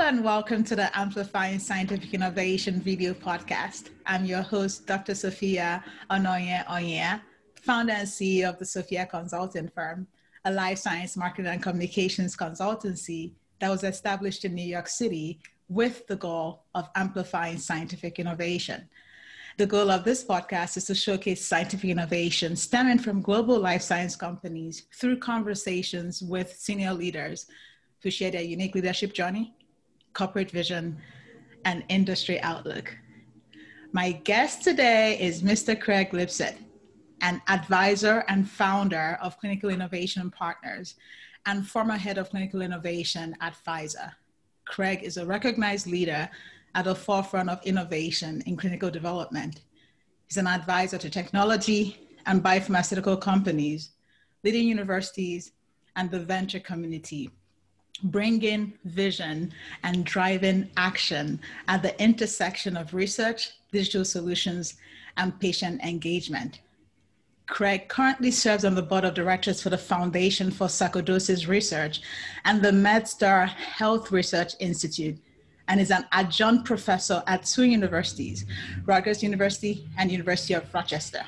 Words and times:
and 0.00 0.24
welcome 0.24 0.64
to 0.64 0.74
the 0.74 0.98
Amplifying 0.98 1.58
Scientific 1.58 2.14
Innovation 2.14 2.80
video 2.80 3.12
podcast. 3.12 3.90
I'm 4.06 4.24
your 4.24 4.40
host, 4.40 4.86
Dr. 4.86 5.14
Sophia 5.14 5.84
Ononye 6.10 6.64
Onyia, 6.64 7.20
founder 7.60 7.92
and 7.92 8.08
CEO 8.08 8.48
of 8.48 8.58
the 8.58 8.64
Sophia 8.64 9.04
Consulting 9.04 9.68
Firm, 9.68 10.06
a 10.46 10.50
life 10.50 10.78
science 10.78 11.18
marketing 11.18 11.52
and 11.52 11.62
communications 11.62 12.34
consultancy 12.34 13.32
that 13.58 13.68
was 13.68 13.84
established 13.84 14.46
in 14.46 14.54
New 14.54 14.64
York 14.64 14.88
City 14.88 15.38
with 15.68 16.06
the 16.06 16.16
goal 16.16 16.64
of 16.74 16.88
amplifying 16.96 17.58
scientific 17.58 18.18
innovation. 18.18 18.88
The 19.58 19.66
goal 19.66 19.90
of 19.90 20.04
this 20.04 20.24
podcast 20.24 20.78
is 20.78 20.86
to 20.86 20.94
showcase 20.94 21.46
scientific 21.46 21.90
innovation 21.90 22.56
stemming 22.56 23.00
from 23.00 23.20
global 23.20 23.60
life 23.60 23.82
science 23.82 24.16
companies 24.16 24.86
through 24.94 25.18
conversations 25.18 26.22
with 26.22 26.56
senior 26.56 26.94
leaders 26.94 27.46
who 28.02 28.10
share 28.10 28.30
their 28.30 28.40
unique 28.40 28.74
leadership 28.74 29.12
journey, 29.12 29.54
corporate 30.14 30.50
vision, 30.50 30.98
and 31.64 31.84
industry 31.88 32.40
outlook. 32.40 32.96
My 33.92 34.12
guest 34.12 34.62
today 34.62 35.18
is 35.20 35.42
Mr. 35.42 35.78
Craig 35.78 36.10
Lipset, 36.10 36.56
an 37.20 37.42
advisor 37.48 38.24
and 38.28 38.48
founder 38.48 39.18
of 39.20 39.38
Clinical 39.38 39.70
Innovation 39.70 40.30
Partners 40.30 40.94
and 41.46 41.66
former 41.66 41.96
head 41.96 42.18
of 42.18 42.30
clinical 42.30 42.62
innovation 42.62 43.34
at 43.40 43.56
Pfizer. 43.66 44.12
Craig 44.66 45.02
is 45.02 45.16
a 45.16 45.26
recognized 45.26 45.86
leader 45.86 46.28
at 46.74 46.84
the 46.84 46.94
forefront 46.94 47.50
of 47.50 47.60
innovation 47.64 48.42
in 48.46 48.56
clinical 48.56 48.90
development. 48.90 49.62
He's 50.28 50.36
an 50.36 50.46
advisor 50.46 50.98
to 50.98 51.10
technology 51.10 52.08
and 52.26 52.42
biopharmaceutical 52.42 53.20
companies, 53.20 53.90
leading 54.44 54.68
universities, 54.68 55.52
and 55.96 56.10
the 56.10 56.20
venture 56.20 56.60
community, 56.60 57.30
bringing 58.04 58.72
vision 58.84 59.52
and 59.82 60.04
driving 60.04 60.68
action 60.76 61.40
at 61.68 61.82
the 61.82 62.00
intersection 62.02 62.76
of 62.76 62.94
research, 62.94 63.50
digital 63.72 64.04
solutions, 64.04 64.76
and 65.16 65.38
patient 65.40 65.82
engagement. 65.82 66.60
Craig 67.46 67.88
currently 67.88 68.30
serves 68.30 68.64
on 68.64 68.76
the 68.76 68.82
board 68.82 69.04
of 69.04 69.14
directors 69.14 69.60
for 69.60 69.70
the 69.70 69.78
Foundation 69.78 70.50
for 70.52 70.68
Sarcoidosis 70.68 71.48
Research 71.48 72.00
and 72.44 72.62
the 72.62 72.70
MedStar 72.70 73.48
Health 73.48 74.12
Research 74.12 74.54
Institute, 74.60 75.18
and 75.66 75.80
is 75.80 75.90
an 75.90 76.06
adjunct 76.12 76.64
professor 76.64 77.22
at 77.26 77.44
two 77.44 77.64
universities, 77.64 78.46
Rutgers 78.86 79.22
University 79.22 79.88
and 79.98 80.10
University 80.10 80.54
of 80.54 80.72
Rochester. 80.72 81.24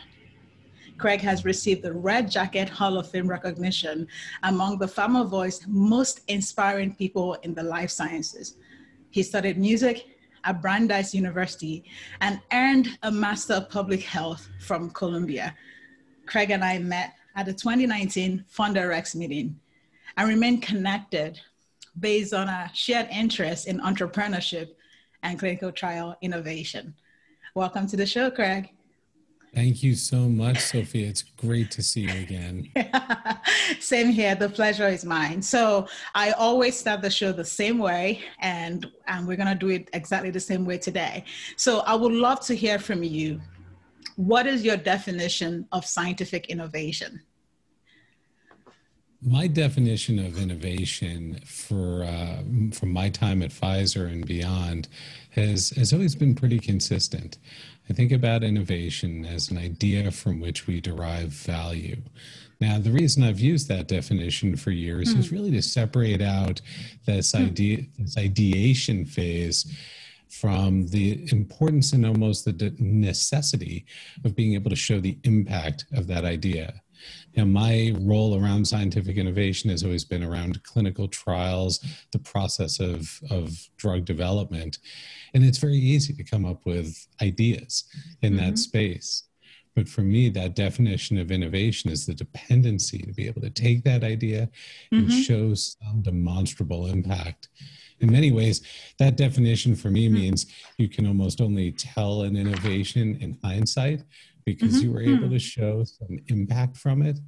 Craig 1.02 1.20
has 1.22 1.44
received 1.44 1.82
the 1.82 1.92
Red 1.92 2.30
Jacket 2.30 2.68
Hall 2.68 2.96
of 2.96 3.10
Fame 3.10 3.26
recognition 3.26 4.06
among 4.44 4.78
the 4.78 4.86
Pharma 4.86 5.28
Voice 5.28 5.66
most 5.66 6.20
inspiring 6.28 6.94
people 6.94 7.34
in 7.42 7.54
the 7.54 7.62
life 7.64 7.90
sciences. 7.90 8.54
He 9.10 9.24
studied 9.24 9.58
music 9.58 10.06
at 10.44 10.62
Brandeis 10.62 11.12
University 11.12 11.82
and 12.20 12.40
earned 12.52 12.96
a 13.02 13.10
Master 13.10 13.54
of 13.54 13.68
Public 13.68 14.00
Health 14.00 14.48
from 14.60 14.90
Columbia. 14.90 15.56
Craig 16.26 16.52
and 16.52 16.62
I 16.62 16.78
met 16.78 17.14
at 17.34 17.46
the 17.46 17.52
2019 17.52 18.44
FounderX 18.56 19.16
meeting 19.16 19.58
and 20.16 20.28
remained 20.28 20.62
connected 20.62 21.40
based 21.98 22.32
on 22.32 22.48
a 22.48 22.70
shared 22.74 23.08
interest 23.10 23.66
in 23.66 23.80
entrepreneurship 23.80 24.68
and 25.24 25.36
clinical 25.36 25.72
trial 25.72 26.16
innovation. 26.22 26.94
Welcome 27.56 27.88
to 27.88 27.96
the 27.96 28.06
show, 28.06 28.30
Craig. 28.30 28.70
Thank 29.54 29.82
you 29.82 29.94
so 29.94 30.30
much, 30.30 30.60
Sophia. 30.60 31.08
It's 31.08 31.22
great 31.22 31.70
to 31.72 31.82
see 31.82 32.02
you 32.02 32.22
again. 32.22 32.70
Same 33.80 34.08
here. 34.08 34.34
The 34.34 34.48
pleasure 34.48 34.88
is 34.88 35.04
mine. 35.04 35.42
So 35.42 35.88
I 36.14 36.30
always 36.32 36.74
start 36.74 37.02
the 37.02 37.10
show 37.10 37.32
the 37.32 37.44
same 37.44 37.78
way, 37.78 38.22
and, 38.40 38.90
and 39.08 39.26
we're 39.26 39.36
going 39.36 39.48
to 39.48 39.54
do 39.54 39.68
it 39.68 39.90
exactly 39.92 40.30
the 40.30 40.40
same 40.40 40.64
way 40.64 40.78
today. 40.78 41.24
So 41.56 41.80
I 41.80 41.94
would 41.94 42.12
love 42.12 42.40
to 42.46 42.54
hear 42.54 42.78
from 42.78 43.02
you. 43.02 43.42
What 44.16 44.46
is 44.46 44.64
your 44.64 44.78
definition 44.78 45.66
of 45.72 45.84
scientific 45.84 46.46
innovation? 46.46 47.20
My 49.24 49.46
definition 49.46 50.18
of 50.18 50.40
innovation 50.40 51.40
for 51.44 52.04
uh, 52.04 52.42
from 52.72 52.92
my 52.92 53.08
time 53.08 53.42
at 53.42 53.50
Pfizer 53.50 54.10
and 54.10 54.26
beyond 54.26 54.88
has 55.30 55.70
has 55.70 55.92
always 55.92 56.14
been 56.14 56.34
pretty 56.34 56.58
consistent. 56.58 57.38
I 57.88 57.92
think 57.92 58.12
about 58.12 58.42
innovation 58.42 59.24
as 59.24 59.50
an 59.50 59.58
idea 59.58 60.10
from 60.10 60.40
which 60.40 60.66
we 60.66 60.80
derive 60.80 61.28
value. 61.28 62.00
Now, 62.60 62.78
the 62.78 62.92
reason 62.92 63.24
I've 63.24 63.40
used 63.40 63.68
that 63.68 63.88
definition 63.88 64.56
for 64.56 64.70
years 64.70 65.14
mm. 65.14 65.18
is 65.18 65.32
really 65.32 65.50
to 65.52 65.62
separate 65.62 66.22
out 66.22 66.60
this 67.06 67.32
mm. 67.32 67.46
idea, 67.46 67.82
this 67.98 68.16
ideation 68.16 69.04
phase 69.04 69.66
from 70.28 70.86
the 70.88 71.28
importance 71.30 71.92
and 71.92 72.06
almost 72.06 72.44
the 72.44 72.74
necessity 72.78 73.84
of 74.24 74.34
being 74.34 74.54
able 74.54 74.70
to 74.70 74.76
show 74.76 74.98
the 75.00 75.18
impact 75.24 75.84
of 75.92 76.06
that 76.06 76.24
idea. 76.24 76.80
Now, 77.36 77.44
my 77.44 77.94
role 78.00 78.38
around 78.38 78.66
scientific 78.66 79.16
innovation 79.16 79.70
has 79.70 79.82
always 79.82 80.04
been 80.04 80.22
around 80.22 80.62
clinical 80.64 81.08
trials, 81.08 81.80
the 82.10 82.18
process 82.18 82.78
of, 82.78 83.20
of 83.30 83.50
drug 83.76 84.04
development. 84.04 84.78
And 85.34 85.44
it's 85.44 85.58
very 85.58 85.78
easy 85.78 86.12
to 86.14 86.24
come 86.24 86.44
up 86.44 86.64
with 86.66 87.06
ideas 87.22 87.84
in 88.20 88.34
mm-hmm. 88.34 88.44
that 88.44 88.58
space. 88.58 89.24
But 89.74 89.88
for 89.88 90.02
me, 90.02 90.28
that 90.30 90.54
definition 90.54 91.18
of 91.18 91.30
innovation 91.30 91.90
is 91.90 92.04
the 92.04 92.14
dependency 92.14 92.98
to 92.98 93.12
be 93.12 93.26
able 93.26 93.40
to 93.40 93.50
take 93.50 93.84
that 93.84 94.04
idea 94.04 94.50
mm-hmm. 94.92 95.10
and 95.10 95.24
show 95.24 95.54
some 95.54 96.02
demonstrable 96.02 96.88
impact. 96.88 97.48
In 98.00 98.10
many 98.10 98.32
ways, 98.32 98.62
that 98.98 99.16
definition 99.16 99.74
for 99.74 99.88
me 99.88 100.06
mm-hmm. 100.06 100.14
means 100.14 100.46
you 100.76 100.88
can 100.88 101.06
almost 101.06 101.40
only 101.40 101.72
tell 101.72 102.22
an 102.22 102.36
innovation 102.36 103.16
in 103.20 103.38
hindsight 103.42 104.02
because 104.44 104.74
mm-hmm. 104.74 104.86
you 104.86 104.92
were 104.92 105.02
able 105.02 105.30
to 105.30 105.38
show 105.38 105.84
some 105.84 106.18
impact 106.28 106.76
from 106.76 107.02
it. 107.02 107.18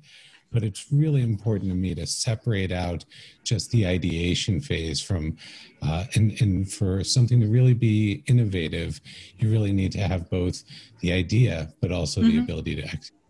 But 0.52 0.62
it's 0.62 0.86
really 0.92 1.22
important 1.22 1.70
to 1.70 1.76
me 1.76 1.97
to 1.97 2.06
separate 2.06 2.70
out 2.70 3.04
just 3.42 3.72
the 3.72 3.86
ideation 3.86 4.60
phase 4.60 5.00
from, 5.00 5.36
uh, 5.82 6.04
and, 6.14 6.41
and 6.41 6.70
for 6.70 7.02
something 7.02 7.41
to 7.41 7.48
really 7.48 7.75
be 7.75 8.22
innovative, 8.28 9.00
you 9.38 9.50
really 9.50 9.72
need 9.72 9.91
to 9.92 10.00
have 10.00 10.30
both 10.30 10.62
the 11.00 11.12
idea, 11.12 11.72
but 11.80 11.91
also 11.91 12.20
mm-hmm. 12.20 12.30
the 12.30 12.38
ability 12.38 12.76
to 12.76 12.82
execute. 12.82 13.24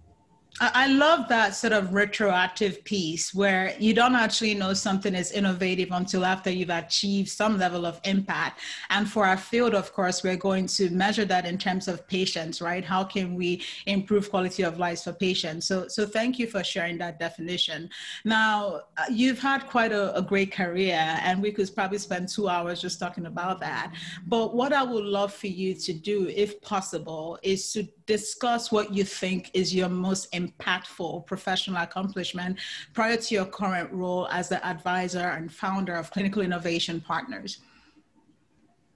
I 0.60 0.86
love 0.86 1.28
that 1.30 1.56
sort 1.56 1.72
of 1.72 1.94
retroactive 1.94 2.84
piece 2.84 3.34
where 3.34 3.74
you 3.80 3.92
don't 3.92 4.14
actually 4.14 4.54
know 4.54 4.72
something 4.72 5.12
is 5.12 5.32
innovative 5.32 5.88
until 5.90 6.24
after 6.24 6.48
you've 6.48 6.70
achieved 6.70 7.28
some 7.28 7.58
level 7.58 7.84
of 7.84 8.00
impact. 8.04 8.60
And 8.90 9.10
for 9.10 9.26
our 9.26 9.36
field, 9.36 9.74
of 9.74 9.92
course, 9.92 10.22
we're 10.22 10.36
going 10.36 10.68
to 10.68 10.90
measure 10.90 11.24
that 11.24 11.44
in 11.44 11.58
terms 11.58 11.88
of 11.88 12.06
patients, 12.06 12.62
right? 12.62 12.84
How 12.84 13.02
can 13.02 13.34
we 13.34 13.64
improve 13.86 14.30
quality 14.30 14.62
of 14.62 14.78
life 14.78 15.02
for 15.02 15.12
patients? 15.12 15.66
So, 15.66 15.88
so 15.88 16.06
thank 16.06 16.38
you 16.38 16.46
for 16.46 16.62
sharing 16.62 16.98
that 16.98 17.18
definition. 17.18 17.90
Now, 18.24 18.82
uh, 18.96 19.06
you've 19.10 19.40
had 19.40 19.66
quite 19.66 19.90
a, 19.90 20.16
a 20.16 20.22
great 20.22 20.52
career, 20.52 21.18
and 21.22 21.42
we 21.42 21.50
could 21.50 21.74
probably 21.74 21.98
spend 21.98 22.28
two 22.28 22.48
hours 22.48 22.80
just 22.80 23.00
talking 23.00 23.26
about 23.26 23.58
that. 23.58 23.92
But 24.28 24.54
what 24.54 24.72
I 24.72 24.84
would 24.84 25.04
love 25.04 25.34
for 25.34 25.48
you 25.48 25.74
to 25.74 25.92
do, 25.92 26.28
if 26.28 26.60
possible, 26.60 27.40
is 27.42 27.72
to 27.72 27.88
discuss 28.06 28.70
what 28.70 28.92
you 28.92 29.02
think 29.02 29.50
is 29.52 29.74
your 29.74 29.88
most 29.88 30.28
impactful 30.48 31.26
professional 31.26 31.82
accomplishment 31.82 32.58
prior 32.92 33.16
to 33.16 33.34
your 33.34 33.44
current 33.44 33.90
role 33.92 34.28
as 34.30 34.48
the 34.48 34.64
advisor 34.66 35.18
and 35.18 35.52
founder 35.52 35.94
of 35.94 36.10
Clinical 36.10 36.42
Innovation 36.42 37.00
Partners. 37.00 37.60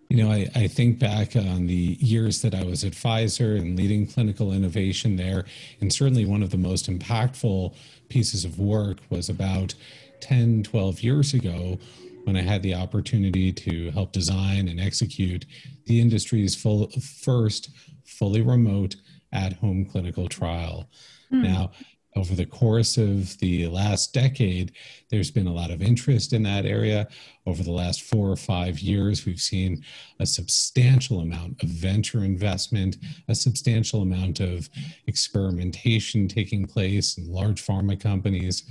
You 0.09 0.17
know, 0.17 0.31
I, 0.31 0.47
I, 0.55 0.69
think 0.69 0.99
back 0.99 1.37
on 1.37 1.67
the 1.67 1.99
years 2.01 2.41
that 2.41 2.55
I 2.55 2.65
was 2.65 2.83
at 2.83 2.93
Pfizer 2.93 3.59
and 3.59 3.77
leading 3.77 4.07
clinical 4.07 4.55
innovation 4.55 5.17
there, 5.17 5.45
and 5.83 5.93
certainly 5.93 6.25
one 6.25 6.43
of 6.43 6.51
the 6.51 6.57
most 6.57 6.91
impactful 6.91 7.75
pieces 8.09 8.47
of 8.47 8.59
work 8.59 8.99
was 9.11 9.29
about 9.29 9.75
10, 10.21 10.63
12 10.63 11.03
years 11.03 11.35
ago 11.35 11.79
when 12.25 12.37
I 12.37 12.43
had 12.43 12.63
the 12.63 12.75
opportunity 12.75 13.53
to 13.53 13.91
help 13.91 14.13
design 14.13 14.69
and 14.69 14.81
execute 14.81 15.45
the 15.87 16.01
industry's 16.01 16.55
full, 16.55 16.89
first 17.23 17.71
fully 18.05 18.41
remote 18.43 18.97
at 19.33 19.55
home 19.55 19.85
clinical 19.85 20.29
trial. 20.29 20.89
Mm. 21.33 21.43
Now, 21.43 21.71
over 22.17 22.35
the 22.35 22.47
course 22.47 22.97
of 22.97 23.39
the 23.39 23.69
last 23.69 24.13
decade, 24.13 24.73
there's 25.11 25.31
been 25.31 25.47
a 25.47 25.53
lot 25.53 25.71
of 25.71 25.83
interest 25.83 26.33
in 26.33 26.43
that 26.43 26.67
area. 26.67 27.07
Over 27.47 27.63
the 27.63 27.71
last 27.71 28.03
four 28.03 28.29
or 28.31 28.37
five 28.37 28.81
years, 28.81 29.25
we've 29.25 29.41
seen 29.41 29.85
a 30.19 30.27
substantial 30.27 31.21
amount 31.21 31.63
of 31.63 31.69
venture 31.69 32.25
investment, 32.25 32.97
a 33.29 33.35
substantial 33.35 34.03
amount 34.03 34.41
of 34.41 34.69
experimentation 35.07 36.27
taking 36.27 36.67
place 36.67 37.19
in 37.19 37.31
large 37.31 37.65
pharma 37.65 37.99
companies 37.99 38.65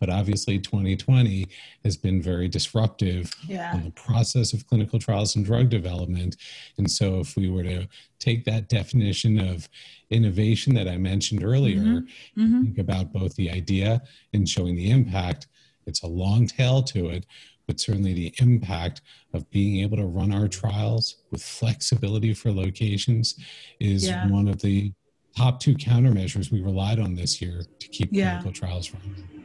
but 0.00 0.08
obviously 0.08 0.58
2020 0.58 1.46
has 1.84 1.96
been 1.96 2.20
very 2.20 2.48
disruptive 2.48 3.32
yeah. 3.46 3.74
on 3.74 3.84
the 3.84 3.90
process 3.90 4.52
of 4.52 4.66
clinical 4.66 4.98
trials 4.98 5.36
and 5.36 5.44
drug 5.44 5.68
development. 5.68 6.36
And 6.78 6.90
so 6.90 7.20
if 7.20 7.36
we 7.36 7.48
were 7.50 7.62
to 7.62 7.86
take 8.18 8.44
that 8.46 8.68
definition 8.68 9.38
of 9.38 9.68
innovation 10.08 10.74
that 10.74 10.88
I 10.88 10.96
mentioned 10.96 11.44
earlier, 11.44 11.78
mm-hmm. 11.78 12.42
Mm-hmm. 12.42 12.62
think 12.64 12.78
about 12.78 13.12
both 13.12 13.36
the 13.36 13.50
idea 13.50 14.02
and 14.32 14.48
showing 14.48 14.74
the 14.74 14.90
impact, 14.90 15.46
it's 15.86 16.02
a 16.02 16.08
long 16.08 16.46
tail 16.46 16.82
to 16.84 17.10
it, 17.10 17.26
but 17.66 17.78
certainly 17.78 18.14
the 18.14 18.34
impact 18.40 19.02
of 19.34 19.48
being 19.50 19.80
able 19.82 19.98
to 19.98 20.06
run 20.06 20.32
our 20.32 20.48
trials 20.48 21.16
with 21.30 21.42
flexibility 21.42 22.32
for 22.34 22.50
locations 22.50 23.36
is 23.78 24.08
yeah. 24.08 24.26
one 24.28 24.48
of 24.48 24.60
the 24.60 24.92
top 25.36 25.60
two 25.60 25.74
countermeasures 25.74 26.50
we 26.50 26.60
relied 26.60 26.98
on 26.98 27.14
this 27.14 27.40
year 27.40 27.62
to 27.78 27.88
keep 27.88 28.08
yeah. 28.12 28.40
clinical 28.40 28.52
trials 28.52 28.92
running. 28.92 29.39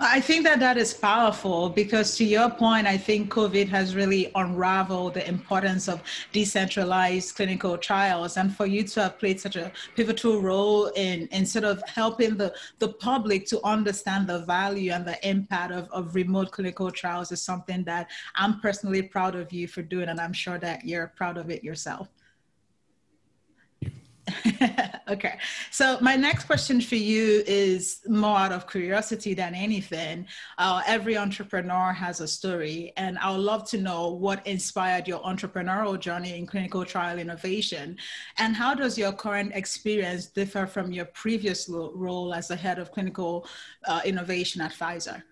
I 0.00 0.20
think 0.20 0.44
that 0.44 0.60
that 0.60 0.76
is 0.76 0.94
powerful 0.94 1.70
because, 1.70 2.16
to 2.18 2.24
your 2.24 2.48
point, 2.50 2.86
I 2.86 2.96
think 2.96 3.32
COVID 3.32 3.68
has 3.70 3.96
really 3.96 4.30
unraveled 4.36 5.14
the 5.14 5.28
importance 5.28 5.88
of 5.88 6.00
decentralized 6.30 7.34
clinical 7.34 7.76
trials. 7.76 8.36
And 8.36 8.54
for 8.54 8.64
you 8.64 8.84
to 8.84 9.02
have 9.02 9.18
played 9.18 9.40
such 9.40 9.56
a 9.56 9.72
pivotal 9.96 10.40
role 10.40 10.86
in, 10.94 11.26
in 11.32 11.44
sort 11.44 11.64
of 11.64 11.82
helping 11.88 12.36
the, 12.36 12.54
the 12.78 12.90
public 12.90 13.44
to 13.46 13.60
understand 13.64 14.28
the 14.28 14.38
value 14.40 14.92
and 14.92 15.04
the 15.04 15.18
impact 15.28 15.72
of, 15.72 15.90
of 15.90 16.14
remote 16.14 16.52
clinical 16.52 16.92
trials 16.92 17.32
is 17.32 17.42
something 17.42 17.82
that 17.82 18.08
I'm 18.36 18.60
personally 18.60 19.02
proud 19.02 19.34
of 19.34 19.52
you 19.52 19.66
for 19.66 19.82
doing. 19.82 20.08
And 20.08 20.20
I'm 20.20 20.32
sure 20.32 20.58
that 20.58 20.84
you're 20.84 21.08
proud 21.16 21.38
of 21.38 21.50
it 21.50 21.64
yourself. 21.64 22.08
okay. 25.08 25.38
So 25.70 25.98
my 26.00 26.16
next 26.16 26.44
question 26.44 26.80
for 26.80 26.96
you 26.96 27.42
is 27.46 28.00
more 28.08 28.36
out 28.36 28.52
of 28.52 28.68
curiosity 28.68 29.34
than 29.34 29.54
anything. 29.54 30.26
Uh, 30.58 30.82
every 30.86 31.16
entrepreneur 31.16 31.92
has 31.92 32.20
a 32.20 32.28
story, 32.28 32.92
and 32.96 33.18
I 33.18 33.30
would 33.30 33.40
love 33.40 33.68
to 33.70 33.78
know 33.78 34.08
what 34.08 34.46
inspired 34.46 35.08
your 35.08 35.20
entrepreneurial 35.20 35.98
journey 35.98 36.36
in 36.38 36.46
clinical 36.46 36.84
trial 36.84 37.18
innovation, 37.18 37.96
and 38.38 38.54
how 38.54 38.74
does 38.74 38.98
your 38.98 39.12
current 39.12 39.52
experience 39.54 40.26
differ 40.26 40.66
from 40.66 40.92
your 40.92 41.06
previous 41.06 41.68
role 41.68 42.34
as 42.34 42.48
the 42.48 42.56
head 42.56 42.78
of 42.78 42.92
clinical 42.92 43.46
uh, 43.86 44.00
innovation 44.04 44.60
at 44.60 44.72
Pfizer? 44.72 45.22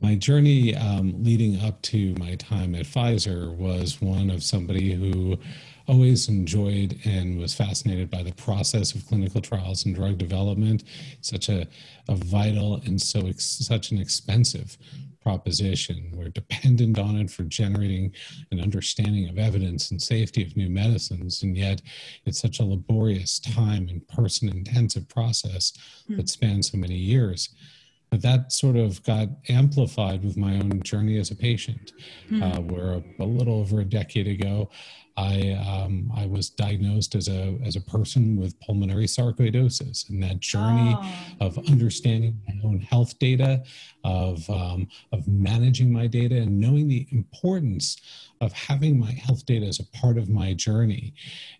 my 0.00 0.14
journey 0.14 0.74
um, 0.74 1.22
leading 1.22 1.60
up 1.60 1.80
to 1.82 2.14
my 2.14 2.34
time 2.36 2.74
at 2.74 2.86
Pfizer 2.86 3.54
was 3.54 4.00
one 4.00 4.30
of 4.30 4.42
somebody 4.42 4.92
who 4.94 5.38
always 5.90 6.28
enjoyed 6.28 6.98
and 7.04 7.38
was 7.38 7.52
fascinated 7.52 8.08
by 8.10 8.22
the 8.22 8.32
process 8.34 8.94
of 8.94 9.06
clinical 9.06 9.40
trials 9.40 9.84
and 9.84 9.94
drug 9.94 10.18
development. 10.18 10.84
Such 11.20 11.48
a, 11.48 11.66
a 12.08 12.14
vital 12.14 12.76
and 12.86 13.00
so 13.00 13.26
ex, 13.26 13.44
such 13.44 13.90
an 13.90 13.98
expensive 13.98 14.78
proposition. 15.20 16.12
We're 16.14 16.28
dependent 16.28 16.98
on 16.98 17.16
it 17.16 17.30
for 17.30 17.42
generating 17.42 18.14
an 18.52 18.60
understanding 18.60 19.28
of 19.28 19.38
evidence 19.38 19.90
and 19.90 20.00
safety 20.00 20.42
of 20.42 20.56
new 20.56 20.70
medicines, 20.70 21.42
and 21.42 21.56
yet 21.56 21.82
it's 22.24 22.40
such 22.40 22.60
a 22.60 22.64
laborious 22.64 23.40
time 23.40 23.88
and 23.88 24.06
person 24.08 24.48
intensive 24.48 25.08
process 25.08 25.72
that 26.08 26.16
hmm. 26.16 26.26
spans 26.26 26.70
so 26.70 26.78
many 26.78 26.96
years. 26.96 27.50
That 28.12 28.52
sort 28.52 28.76
of 28.76 29.02
got 29.04 29.28
amplified 29.48 30.24
with 30.24 30.36
my 30.36 30.54
own 30.54 30.82
journey 30.82 31.18
as 31.18 31.30
a 31.30 31.36
patient, 31.36 31.92
mm. 32.28 32.42
uh, 32.42 32.60
where 32.60 32.94
a, 32.94 33.02
a, 33.20 33.24
little 33.24 33.60
over 33.60 33.80
a 33.80 33.84
decade 33.84 34.26
ago, 34.26 34.68
I 35.16 35.52
um, 35.52 36.10
I 36.16 36.26
was 36.26 36.50
diagnosed 36.50 37.14
as 37.14 37.28
a 37.28 37.58
as 37.64 37.76
a 37.76 37.80
person 37.80 38.36
with 38.36 38.58
pulmonary 38.60 39.06
sarcoidosis, 39.06 40.08
and 40.08 40.22
that 40.22 40.40
journey 40.40 40.96
oh. 40.98 41.46
of 41.46 41.58
understanding 41.68 42.40
my 42.48 42.54
own 42.64 42.80
health 42.80 43.18
data, 43.18 43.62
of 44.02 44.48
um, 44.48 44.88
of 45.12 45.28
managing 45.28 45.92
my 45.92 46.06
data, 46.06 46.36
and 46.36 46.58
knowing 46.58 46.88
the 46.88 47.06
importance 47.10 47.96
of 48.40 48.52
having 48.52 48.98
my 48.98 49.12
health 49.12 49.44
data 49.44 49.66
as 49.66 49.78
a 49.78 49.86
part 49.98 50.16
of 50.16 50.28
my 50.28 50.54
journey, 50.54 51.12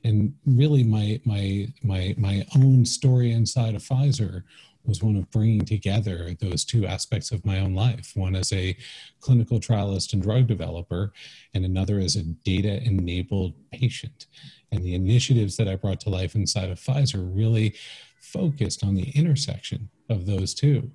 and 0.05 0.35
really 0.47 0.83
my 0.83 1.21
my 1.25 1.69
my 1.83 2.15
my 2.17 2.47
own 2.57 2.85
story 2.85 3.33
inside 3.33 3.75
of 3.75 3.83
Pfizer 3.83 4.43
was 4.85 5.03
one 5.03 5.17
of 5.17 5.31
bringing 5.31 5.65
together 5.65 6.35
those 6.41 6.65
two 6.65 6.87
aspects 6.87 7.33
of 7.33 7.45
my 7.45 7.61
own 7.61 7.75
life 7.75 8.13
one 8.15 8.35
as 8.35 8.53
a 8.53 8.77
clinical 9.21 9.61
trialist 9.61 10.13
and 10.13 10.23
drug 10.23 10.47
developer, 10.47 11.13
and 11.55 11.65
another 11.65 11.99
as 11.99 12.17
a 12.17 12.23
data 12.23 12.83
enabled 12.83 13.55
patient. 13.71 14.27
And 14.73 14.83
the 14.83 14.95
initiatives 14.95 15.57
that 15.57 15.69
I 15.69 15.77
brought 15.77 16.01
to 16.01 16.11
life 16.11 16.35
inside 16.35 16.71
of 16.71 16.81
Pfizer 16.81 17.29
really 17.35 17.75
focused 18.21 18.85
on 18.85 18.95
the 18.95 19.11
intersection 19.11 19.89
of 20.09 20.27
those 20.27 20.55
two. 20.55 20.91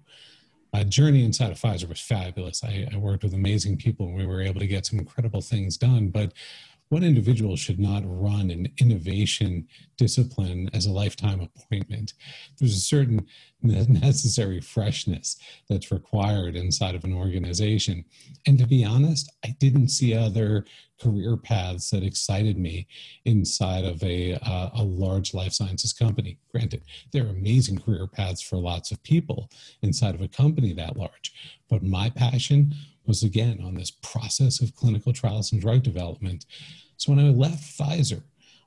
My 0.74 0.84
journey 0.84 1.24
inside 1.24 1.52
of 1.52 1.60
Pfizer 1.60 1.88
was 1.88 2.02
fabulous. 2.02 2.64
I, 2.64 2.88
I 2.92 2.98
worked 2.98 3.24
with 3.24 3.34
amazing 3.34 3.78
people 3.78 4.08
and 4.08 4.16
we 4.16 4.26
were 4.26 4.42
able 4.42 4.60
to 4.60 4.68
get 4.68 4.86
some 4.86 5.00
incredible 5.00 5.42
things 5.42 5.78
done. 5.78 6.10
But 6.10 6.34
one 6.90 7.04
individual 7.04 7.56
should 7.56 7.80
not 7.80 8.04
run 8.06 8.52
an 8.52 8.72
innovation 8.80 9.68
discipline 9.98 10.70
as 10.74 10.86
a 10.86 10.92
lifetime 10.92 11.42
appointment. 11.42 12.14
There's 12.60 12.76
a 12.76 12.80
certain 12.80 13.26
necessary 13.62 14.62
freshness 14.62 15.38
that's 15.68 15.92
required 15.92 16.56
inside 16.56 16.96
of 16.96 17.04
an 17.04 17.14
organization. 17.14 18.06
And 18.46 18.60
to 18.60 18.68
be 18.68 18.86
honest, 18.86 19.32
I 19.44 19.56
didn't 19.60 19.90
see 19.90 20.14
other 20.14 20.66
career 21.02 21.36
paths 21.36 21.90
that 21.90 22.04
excited 22.04 22.58
me 22.58 22.88
inside 23.26 23.84
of 23.84 24.02
a, 24.04 24.36
uh, 24.36 24.70
a 24.76 24.84
large 24.84 25.34
life 25.34 25.54
sciences 25.54 25.92
company. 25.92 26.38
Granted, 26.52 26.84
there 27.12 27.26
are 27.26 27.30
amazing 27.30 27.80
career 27.80 28.08
paths 28.08 28.42
for 28.42 28.58
lots 28.58 28.92
of 28.92 29.04
people 29.04 29.50
inside 29.82 30.16
of 30.16 30.22
a 30.22 30.28
company 30.28 30.74
that 30.74 30.96
large, 30.96 31.34
but 31.70 31.84
my 31.84 32.10
passion 32.10 32.74
was 33.08 33.24
again 33.24 33.62
on 33.64 33.76
this 33.76 33.92
process 33.92 34.62
of 34.62 34.76
clinical 34.76 35.14
trials 35.14 35.52
and 35.52 35.62
drug 35.62 35.84
development. 35.84 36.46
So 36.98 37.12
when 37.14 37.26
I 37.26 37.30
left 37.30 37.78
Pfizer, 37.78 38.24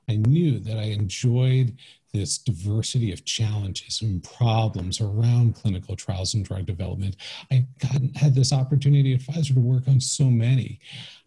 I 0.09 0.15
knew 0.15 0.59
that 0.59 0.77
I 0.77 0.83
enjoyed 0.83 1.77
this 2.13 2.39
diversity 2.39 3.11
of 3.11 3.25
challenges 3.25 4.01
and 4.01 4.23
problems 4.23 4.99
around 4.99 5.55
clinical 5.55 5.95
trials 5.95 6.33
and 6.33 6.43
drug 6.43 6.65
development. 6.65 7.15
I 7.51 7.67
got, 7.79 8.01
had 8.15 8.33
this 8.33 8.51
opportunity 8.51 9.13
at 9.13 9.21
Pfizer 9.21 9.53
to 9.53 9.59
work 9.59 9.87
on 9.87 10.01
so 10.01 10.25
many. 10.25 10.79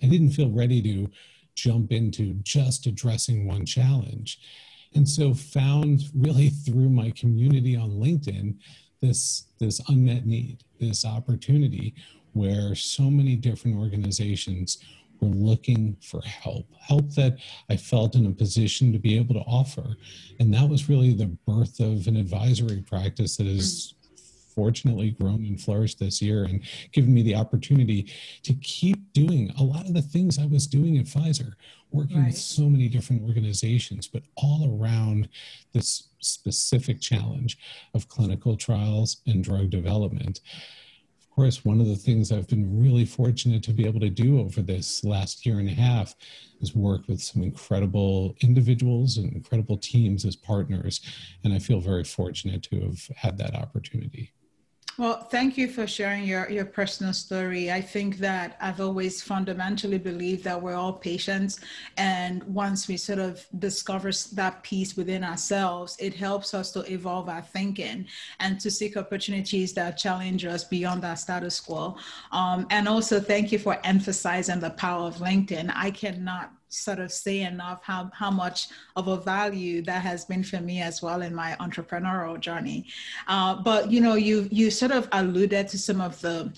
I 0.03 0.07
didn't 0.07 0.31
feel 0.31 0.51
ready 0.51 0.83
to 0.83 1.11
jump 1.55 1.93
into 1.93 2.35
just 2.43 2.87
addressing 2.87 3.47
one 3.47 3.65
challenge. 3.65 4.41
And 4.95 5.09
so 5.09 5.33
found 5.33 6.03
really 6.15 6.49
through 6.49 6.91
my 6.91 7.11
community 7.13 7.77
on 7.77 7.91
LinkedIn 7.91 8.57
this, 9.01 9.47
this 9.59 9.81
unmet 9.89 10.27
need, 10.27 10.59
this 10.81 11.05
opportunity 11.05 11.95
where 12.33 12.75
so 12.75 13.05
many 13.05 13.37
different 13.37 13.79
organizations 13.79 14.79
were 15.23 15.29
looking 15.29 15.97
for 16.03 16.21
help, 16.23 16.67
help 16.79 17.11
that 17.15 17.39
I 17.71 17.77
felt 17.77 18.17
in 18.17 18.27
a 18.27 18.31
position 18.31 18.93
to 18.93 18.99
be 18.99 19.17
able 19.17 19.35
to 19.35 19.41
offer. 19.41 19.97
And 20.41 20.53
that 20.53 20.69
was 20.69 20.89
really 20.89 21.15
the 21.15 21.37
birth 21.47 21.81
of 21.81 22.07
an 22.09 22.17
advisory 22.17 22.83
practice 22.83 23.37
that 23.37 23.47
has 23.47 23.95
mm. 23.95 24.55
fortunately 24.55 25.13
grown 25.13 25.45
and 25.45 25.61
flourished 25.61 26.01
this 26.01 26.21
year 26.21 26.45
and 26.45 26.63
given 26.91 27.15
me 27.15 27.23
the 27.23 27.37
opportunity 27.37 28.13
to 28.43 28.53
keep 28.55 29.13
doing 29.13 29.53
a 29.59 29.63
lot 29.63 29.87
of 29.87 29.95
the 29.95 30.03
things 30.03 30.39
I 30.39 30.47
was 30.47 30.67
doing 30.67 30.99
at 30.99 31.07
Pfizer, 31.07 31.53
working 31.93 32.19
right. 32.19 32.27
with 32.27 32.37
so 32.37 32.63
many 32.63 32.89
different 32.89 33.23
organizations, 33.23 34.09
but 34.09 34.23
all 34.37 34.77
around 34.77 35.29
this 35.73 36.09
specific 36.19 37.01
challenge 37.01 37.59
of 37.95 38.09
clinical 38.09 38.57
trials 38.57 39.19
and 39.27 39.45
drug 39.45 39.71
development 39.71 40.41
course, 41.35 41.65
one 41.65 41.81
of 41.81 41.87
the 41.87 41.97
things 41.97 42.31
I've 42.31 42.49
been 42.49 42.81
really 42.81 43.05
fortunate 43.05 43.63
to 43.65 43.73
be 43.73 43.87
able 43.87 44.01
to 44.01 44.11
do 44.11 44.41
over 44.41 44.61
this 44.61 45.03
last 45.05 45.47
year 45.47 45.59
and 45.59 45.69
a 45.69 45.73
half 45.73 46.15
is 46.61 46.75
work 46.75 47.09
with 47.09 47.23
some 47.23 47.43
incredible 47.43 48.35
individuals 48.41 49.17
and 49.17 49.33
incredible 49.33 49.79
teams 49.79 50.25
as 50.25 50.37
partners. 50.37 51.01
And 51.45 51.53
I 51.53 51.59
feel 51.59 51.81
very 51.81 52.05
fortunate 52.05 52.63
to 52.65 52.81
have 52.81 53.09
had 53.17 53.39
that 53.39 53.55
opportunity. 53.55 54.33
Well, 54.99 55.25
thank 55.25 55.57
you 55.57 55.69
for 55.69 55.87
sharing 55.87 56.25
your, 56.25 56.51
your 56.51 56.67
personal 56.67 57.15
story. 57.15 57.73
I 57.73 57.81
think 57.81 58.19
that 58.19 58.59
I've 58.61 58.81
always 58.81 59.23
fundamentally 59.23 59.97
believed 59.97 60.45
that 60.45 60.61
we're 60.61 60.75
all 60.75 60.93
patients. 60.93 61.61
And 61.97 62.43
once 62.43 62.89
we 62.89 62.99
sort 62.99 63.19
of 63.19 63.47
discover 63.59 64.11
that 64.35 64.63
piece 64.63 64.95
within 64.95 65.25
ourselves, 65.25 65.97
it 65.99 66.13
helps 66.13 66.53
us 66.53 66.73
to 66.73 66.93
evolve 66.93 67.31
our 67.31 67.41
thinking 67.41 68.07
and 68.39 68.61
to 68.61 68.71
seek 68.71 68.99
opportunities 68.99 69.73
that 69.73 69.97
challenge 69.97 70.45
us 70.45 70.65
beyond 70.65 71.07
our 71.07 71.17
status 71.17 71.59
quo. 71.59 71.97
Um, 72.31 72.67
and 72.71 72.87
also, 72.87 73.19
thank 73.19 73.51
you 73.51 73.59
for 73.59 73.79
emphasizing 73.85 74.61
the 74.61 74.71
power 74.71 75.07
of 75.07 75.17
LinkedIn. 75.17 75.73
I 75.75 75.91
cannot 75.91 76.53
sort 76.73 76.99
of 76.99 77.13
say 77.13 77.43
enough 77.43 77.83
how, 77.83 78.11
how 78.15 78.31
much 78.31 78.69
of 78.97 79.09
a 79.09 79.17
value 79.19 79.83
that 79.83 80.03
has 80.03 80.25
been 80.25 80.43
for 80.43 80.61
me 80.61 80.81
as 80.81 81.03
well 81.03 81.23
in 81.23 81.35
my 81.35 81.57
entrepreneurial 81.61 82.39
journey. 82.41 82.87
Uh, 83.29 83.55
but 83.63 83.91
you 83.91 84.01
know, 84.01 84.15
you 84.15 84.49
you 84.51 84.71
sort 84.71 84.93
of 84.93 85.09
alluded 85.13 85.69
to 85.69 85.79
some 85.79 86.01
of 86.01 86.21
the 86.21 86.53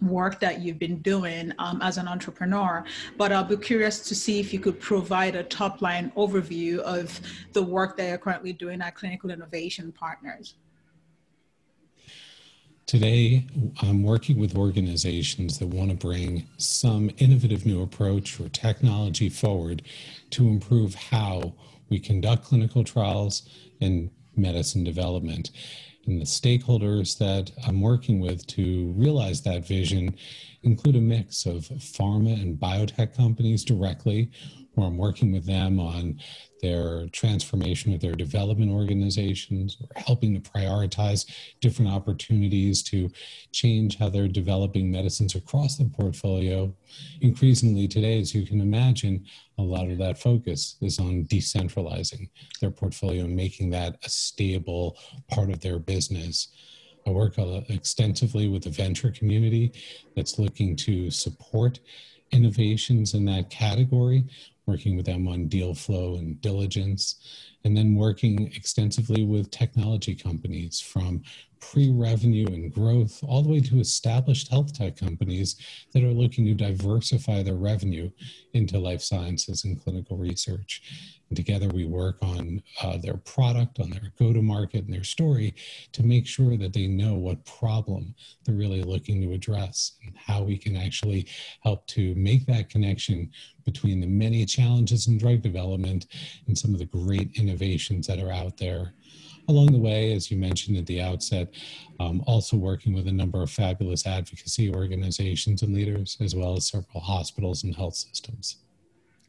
work 0.00 0.38
that 0.40 0.60
you've 0.60 0.78
been 0.78 0.98
doing 1.02 1.52
um, 1.58 1.80
as 1.82 1.98
an 1.98 2.06
entrepreneur, 2.06 2.84
but 3.16 3.32
I'll 3.32 3.44
be 3.44 3.56
curious 3.56 4.00
to 4.08 4.14
see 4.14 4.38
if 4.38 4.52
you 4.52 4.60
could 4.60 4.78
provide 4.78 5.34
a 5.34 5.42
top 5.42 5.82
line 5.82 6.12
overview 6.16 6.78
of 6.78 7.20
the 7.52 7.62
work 7.62 7.96
that 7.96 8.08
you're 8.08 8.18
currently 8.18 8.52
doing 8.52 8.80
at 8.80 8.94
Clinical 8.94 9.30
Innovation 9.30 9.92
Partners. 9.92 10.54
Today, 12.88 13.46
I'm 13.82 14.02
working 14.02 14.38
with 14.38 14.56
organizations 14.56 15.58
that 15.58 15.66
want 15.66 15.90
to 15.90 15.96
bring 15.96 16.48
some 16.56 17.10
innovative 17.18 17.66
new 17.66 17.82
approach 17.82 18.40
or 18.40 18.48
technology 18.48 19.28
forward 19.28 19.82
to 20.30 20.48
improve 20.48 20.94
how 20.94 21.52
we 21.90 21.98
conduct 21.98 22.44
clinical 22.44 22.84
trials 22.84 23.46
and 23.82 24.10
medicine 24.36 24.84
development. 24.84 25.50
And 26.06 26.18
the 26.18 26.24
stakeholders 26.24 27.18
that 27.18 27.50
I'm 27.66 27.82
working 27.82 28.20
with 28.20 28.46
to 28.46 28.94
realize 28.96 29.42
that 29.42 29.66
vision 29.66 30.16
include 30.62 30.96
a 30.96 31.02
mix 31.02 31.44
of 31.44 31.68
pharma 31.68 32.40
and 32.40 32.58
biotech 32.58 33.14
companies 33.14 33.64
directly, 33.64 34.30
where 34.78 34.86
I'm 34.86 34.96
working 34.96 35.32
with 35.32 35.44
them 35.44 35.80
on 35.80 36.20
their 36.62 37.08
transformation 37.08 37.92
of 37.92 38.00
their 38.00 38.14
development 38.14 38.70
organizations 38.70 39.76
or 39.80 39.88
helping 40.00 40.34
to 40.34 40.50
prioritize 40.50 41.26
different 41.60 41.90
opportunities 41.90 42.82
to 42.84 43.10
change 43.52 43.98
how 43.98 44.08
they're 44.08 44.28
developing 44.28 44.90
medicines 44.90 45.34
across 45.34 45.76
the 45.76 45.84
portfolio. 45.84 46.72
Increasingly 47.20 47.88
today, 47.88 48.20
as 48.20 48.34
you 48.34 48.46
can 48.46 48.60
imagine, 48.60 49.24
a 49.58 49.62
lot 49.62 49.90
of 49.90 49.98
that 49.98 50.18
focus 50.18 50.76
is 50.80 50.98
on 50.98 51.24
decentralizing 51.24 52.28
their 52.60 52.70
portfolio 52.70 53.24
and 53.24 53.34
making 53.34 53.70
that 53.70 53.96
a 54.04 54.08
stable 54.08 54.96
part 55.28 55.50
of 55.50 55.60
their 55.60 55.78
business. 55.78 56.48
I 57.06 57.10
work 57.10 57.38
uh, 57.38 57.62
extensively 57.68 58.48
with 58.48 58.64
the 58.64 58.70
venture 58.70 59.10
community 59.10 59.72
that's 60.14 60.38
looking 60.38 60.76
to 60.76 61.10
support 61.10 61.80
innovations 62.32 63.14
in 63.14 63.24
that 63.24 63.50
category 63.50 64.24
working 64.68 64.96
with 64.96 65.06
them 65.06 65.26
on 65.26 65.48
deal 65.48 65.74
flow 65.74 66.16
and 66.16 66.40
diligence, 66.40 67.16
and 67.64 67.76
then 67.76 67.94
working 67.94 68.52
extensively 68.54 69.24
with 69.24 69.50
technology 69.50 70.14
companies 70.14 70.80
from 70.80 71.22
pre 71.60 71.90
revenue 71.90 72.46
and 72.46 72.72
growth 72.72 73.22
all 73.26 73.42
the 73.42 73.48
way 73.48 73.60
to 73.60 73.80
established 73.80 74.48
health 74.48 74.72
tech 74.72 74.96
companies 74.96 75.56
that 75.92 76.04
are 76.04 76.12
looking 76.12 76.44
to 76.46 76.54
diversify 76.54 77.42
their 77.42 77.56
revenue 77.56 78.10
into 78.54 78.78
life 78.78 79.02
sciences 79.02 79.64
and 79.64 79.82
clinical 79.82 80.16
research. 80.16 80.82
And 81.28 81.36
together 81.36 81.68
we 81.68 81.84
work 81.84 82.16
on 82.22 82.62
uh, 82.82 82.96
their 82.98 83.18
product, 83.18 83.80
on 83.80 83.90
their 83.90 84.12
go 84.18 84.32
to 84.32 84.40
market, 84.40 84.84
and 84.84 84.94
their 84.94 85.04
story 85.04 85.54
to 85.92 86.02
make 86.02 86.26
sure 86.26 86.56
that 86.56 86.72
they 86.72 86.86
know 86.86 87.14
what 87.14 87.44
problem 87.44 88.14
they're 88.44 88.54
really 88.54 88.82
looking 88.82 89.20
to 89.22 89.32
address 89.32 89.92
and 90.06 90.16
how 90.16 90.42
we 90.42 90.56
can 90.56 90.76
actually 90.76 91.26
help 91.62 91.86
to 91.88 92.14
make 92.14 92.46
that 92.46 92.70
connection 92.70 93.30
between 93.64 94.00
the 94.00 94.06
many 94.06 94.46
challenges 94.46 95.08
in 95.08 95.18
drug 95.18 95.42
development 95.42 96.06
and 96.46 96.56
some 96.56 96.72
of 96.72 96.78
the 96.78 96.86
great 96.86 97.30
innovations 97.34 97.47
that 97.56 98.18
are 98.20 98.32
out 98.32 98.56
there 98.56 98.94
along 99.48 99.72
the 99.72 99.78
way, 99.78 100.12
as 100.12 100.30
you 100.30 100.36
mentioned 100.36 100.76
at 100.76 100.86
the 100.86 101.00
outset, 101.00 101.48
um, 102.00 102.22
also 102.26 102.56
working 102.56 102.92
with 102.92 103.08
a 103.08 103.12
number 103.12 103.42
of 103.42 103.50
fabulous 103.50 104.06
advocacy 104.06 104.72
organizations 104.72 105.62
and 105.62 105.74
leaders, 105.74 106.18
as 106.20 106.34
well 106.34 106.54
as 106.54 106.68
several 106.68 107.00
hospitals 107.00 107.64
and 107.64 107.74
health 107.74 107.94
systems. 107.94 108.58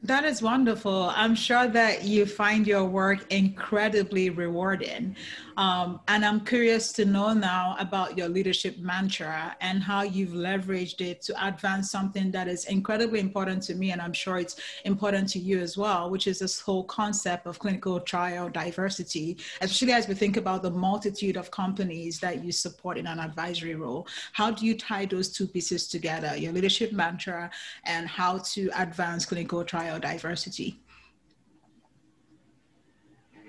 That 0.02 0.24
is 0.24 0.42
wonderful. 0.42 1.12
I'm 1.14 1.36
sure 1.36 1.68
that 1.68 2.04
you 2.06 2.26
find 2.26 2.66
your 2.66 2.86
work 2.86 3.26
incredibly 3.32 4.30
rewarding. 4.30 5.16
Um, 5.60 6.00
and 6.08 6.24
I'm 6.24 6.46
curious 6.46 6.94
to 6.94 7.04
know 7.04 7.34
now 7.34 7.76
about 7.80 8.18
your 8.18 8.30
leadership 8.30 8.78
mantra 8.78 9.58
and 9.60 9.84
how 9.84 10.04
you've 10.04 10.30
leveraged 10.30 11.02
it 11.02 11.22
to 11.24 11.46
advance 11.46 11.92
something 11.92 12.32
that 12.32 12.48
is 12.48 12.64
incredibly 12.68 13.20
important 13.20 13.64
to 13.64 13.76
me. 13.76 13.92
And 13.92 14.02
I'm 14.02 14.14
sure 14.14 14.40
it's 14.40 14.56
important 14.86 15.28
to 15.32 15.40
you 15.40 15.60
as 15.60 15.78
well, 15.78 16.10
which 16.10 16.28
is 16.28 16.40
this 16.40 16.62
whole 16.62 16.86
concept 16.86 17.46
of 17.46 17.60
clinical 17.60 18.00
trial 18.00 18.48
diversity, 18.48 19.38
especially 19.60 19.92
as 19.92 20.08
we 20.08 20.14
think 20.14 20.38
about 20.38 20.64
the 20.64 20.72
multitude 20.72 21.36
of 21.36 21.52
companies 21.52 22.22
that 22.22 22.42
you 22.42 22.54
support 22.54 22.98
in 22.98 23.06
an 23.06 23.20
advisory 23.20 23.76
role. 23.76 24.08
How 24.32 24.52
do 24.52 24.66
you 24.66 24.78
tie 24.78 25.08
those 25.08 25.28
two 25.28 25.46
pieces 25.46 25.90
together, 25.90 26.38
your 26.38 26.54
leadership 26.54 26.94
mantra 26.94 27.52
and 27.84 28.08
how 28.08 28.38
to 28.54 28.70
advance 28.78 29.26
clinical 29.26 29.66
trial 29.66 30.00
diversity? 30.00 30.80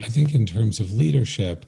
I 0.02 0.08
think, 0.08 0.34
in 0.34 0.46
terms 0.46 0.80
of 0.80 0.92
leadership, 0.92 1.66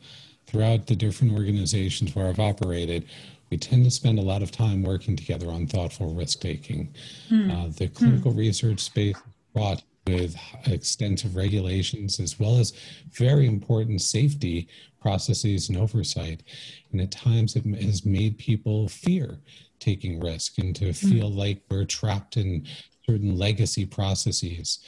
throughout 0.52 0.86
the 0.86 0.94
different 0.94 1.32
organizations 1.32 2.14
where 2.14 2.28
I've 2.28 2.38
operated, 2.38 3.06
we 3.50 3.56
tend 3.56 3.84
to 3.84 3.90
spend 3.90 4.18
a 4.18 4.22
lot 4.22 4.42
of 4.42 4.52
time 4.52 4.82
working 4.82 5.16
together 5.16 5.50
on 5.50 5.66
thoughtful 5.66 6.14
risk 6.14 6.40
taking. 6.40 6.94
Hmm. 7.28 7.50
Uh, 7.50 7.68
the 7.68 7.88
clinical 7.88 8.32
hmm. 8.32 8.38
research 8.38 8.80
space 8.80 9.16
brought 9.54 9.82
with 10.06 10.36
extensive 10.66 11.36
regulations 11.36 12.20
as 12.20 12.38
well 12.38 12.58
as 12.58 12.72
very 13.12 13.46
important 13.46 14.02
safety 14.02 14.68
processes 15.00 15.68
and 15.68 15.78
oversight. 15.78 16.42
And 16.90 17.00
at 17.00 17.10
times 17.10 17.56
it 17.56 17.64
has 17.82 18.04
made 18.04 18.38
people 18.38 18.88
fear 18.88 19.38
taking 19.78 20.20
risk 20.20 20.58
and 20.58 20.74
to 20.76 20.86
hmm. 20.86 20.92
feel 20.92 21.30
like 21.30 21.62
we're 21.70 21.84
trapped 21.84 22.36
in 22.36 22.66
certain 23.06 23.36
legacy 23.38 23.86
processes. 23.86 24.80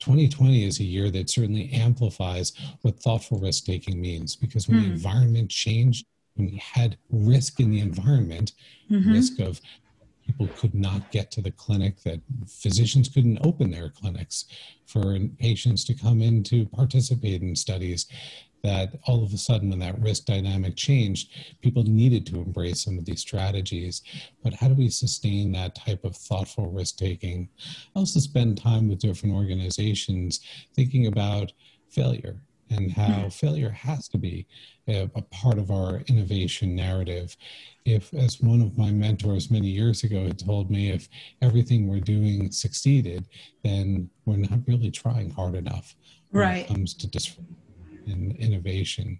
2020 0.00 0.64
is 0.64 0.80
a 0.80 0.84
year 0.84 1.10
that 1.10 1.30
certainly 1.30 1.70
amplifies 1.72 2.52
what 2.82 2.98
thoughtful 3.00 3.38
risk 3.38 3.64
taking 3.64 4.00
means 4.00 4.34
because 4.34 4.68
when 4.68 4.78
mm. 4.78 4.82
the 4.82 4.86
hmm. 4.88 4.94
environment 4.94 5.50
changed, 5.50 6.06
when 6.34 6.50
we 6.50 6.56
had 6.56 6.96
risk 7.10 7.60
in 7.60 7.70
the 7.70 7.80
environment, 7.80 8.52
mm-hmm. 8.90 9.12
risk 9.12 9.38
of 9.40 9.60
people 10.24 10.48
could 10.56 10.74
not 10.74 11.10
get 11.10 11.30
to 11.32 11.42
the 11.42 11.50
clinic, 11.50 12.00
that 12.02 12.20
physicians 12.46 13.08
couldn't 13.08 13.44
open 13.44 13.70
their 13.70 13.90
clinics 13.90 14.46
for 14.86 15.18
patients 15.38 15.84
to 15.84 15.94
come 15.94 16.22
in 16.22 16.42
to 16.44 16.66
participate 16.66 17.42
in 17.42 17.56
studies, 17.56 18.06
that 18.62 18.98
all 19.06 19.22
of 19.22 19.32
a 19.32 19.38
sudden 19.38 19.70
when 19.70 19.78
that 19.78 19.98
risk 20.00 20.24
dynamic 20.24 20.76
changed 20.76 21.30
people 21.62 21.82
needed 21.82 22.26
to 22.26 22.36
embrace 22.36 22.84
some 22.84 22.98
of 22.98 23.04
these 23.04 23.20
strategies 23.20 24.02
but 24.42 24.54
how 24.54 24.68
do 24.68 24.74
we 24.74 24.88
sustain 24.88 25.52
that 25.52 25.74
type 25.74 26.04
of 26.04 26.16
thoughtful 26.16 26.70
risk 26.70 26.96
taking 26.96 27.48
i 27.94 27.98
also 27.98 28.20
spend 28.20 28.56
time 28.56 28.88
with 28.88 28.98
different 28.98 29.34
organizations 29.34 30.40
thinking 30.74 31.06
about 31.06 31.52
failure 31.88 32.42
and 32.70 32.92
how 32.92 33.06
mm-hmm. 33.06 33.28
failure 33.28 33.70
has 33.70 34.08
to 34.08 34.16
be 34.16 34.46
a, 34.86 35.10
a, 35.16 35.22
part 35.22 35.58
of 35.58 35.70
our 35.70 36.02
innovation 36.06 36.74
narrative 36.74 37.36
if 37.84 38.12
as 38.14 38.40
one 38.40 38.60
of 38.60 38.78
my 38.78 38.90
mentors 38.90 39.50
many 39.50 39.68
years 39.68 40.04
ago 40.04 40.24
had 40.24 40.38
told 40.38 40.70
me 40.70 40.90
if 40.90 41.08
everything 41.42 41.88
we're 41.88 42.00
doing 42.00 42.50
succeeded 42.50 43.26
then 43.64 44.08
we're 44.24 44.36
not 44.36 44.60
really 44.66 44.90
trying 44.90 45.30
hard 45.30 45.54
enough 45.54 45.96
when 46.30 46.42
right. 46.42 46.64
it 46.64 46.68
comes 46.68 46.94
to 46.94 47.06
disruption 47.06 47.56
and 48.06 48.36
innovation. 48.36 49.18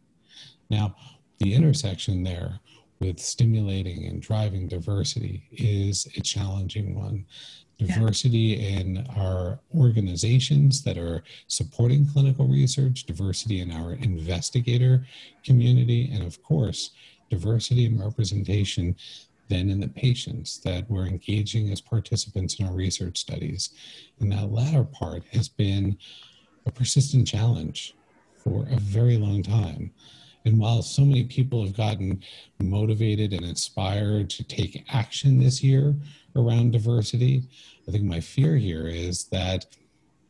Now, 0.69 0.95
the 1.39 1.55
intersection 1.55 2.23
there 2.23 2.61
with 3.01 3.19
stimulating 3.19 4.07
and 4.07 4.21
driving 4.21 4.69
diversity 4.69 5.45
is 5.53 6.07
a 6.17 6.21
challenging 6.21 6.95
one. 6.95 7.25
Diversity 7.79 8.39
yeah. 8.39 8.81
in 8.81 9.07
our 9.17 9.59
organizations 9.75 10.83
that 10.83 10.99
are 10.99 11.23
supporting 11.47 12.07
clinical 12.07 12.47
research, 12.47 13.05
diversity 13.05 13.61
in 13.61 13.73
our 13.73 13.95
investigator 13.95 15.07
community, 15.45 16.11
and 16.13 16.23
of 16.23 16.43
course, 16.43 16.91
diversity 17.31 17.87
and 17.87 17.99
representation 17.99 18.97
then 19.49 19.69
in 19.69 19.81
the 19.81 19.89
patients 19.89 20.61
that 20.61 20.89
we're 20.89 21.07
engaging 21.07 21.73
as 21.73 21.81
participants 21.81 22.61
in 22.61 22.67
our 22.67 22.73
research 22.73 23.19
studies. 23.19 23.71
And 24.21 24.31
that 24.31 24.53
latter 24.53 24.85
part 24.85 25.25
has 25.33 25.49
been 25.49 25.99
a 26.67 26.71
persistent 26.71 27.27
challenge 27.27 27.95
for 28.43 28.67
a 28.71 28.77
very 28.77 29.17
long 29.17 29.43
time. 29.43 29.91
And 30.45 30.59
while 30.59 30.83
so 30.83 31.05
many 31.05 31.25
people 31.25 31.65
have 31.65 31.77
gotten 31.77 32.23
motivated 32.59 33.33
and 33.33 33.45
inspired 33.45 34.31
to 34.31 34.45
take 34.45 34.85
action 34.89 35.39
this 35.39 35.63
year 35.63 35.95
around 36.35 36.73
diversity, 36.73 37.43
I 37.87 37.91
think 37.91 38.05
my 38.05 38.21
fear 38.21 38.57
here 38.57 38.87
is 38.87 39.25
that 39.25 39.67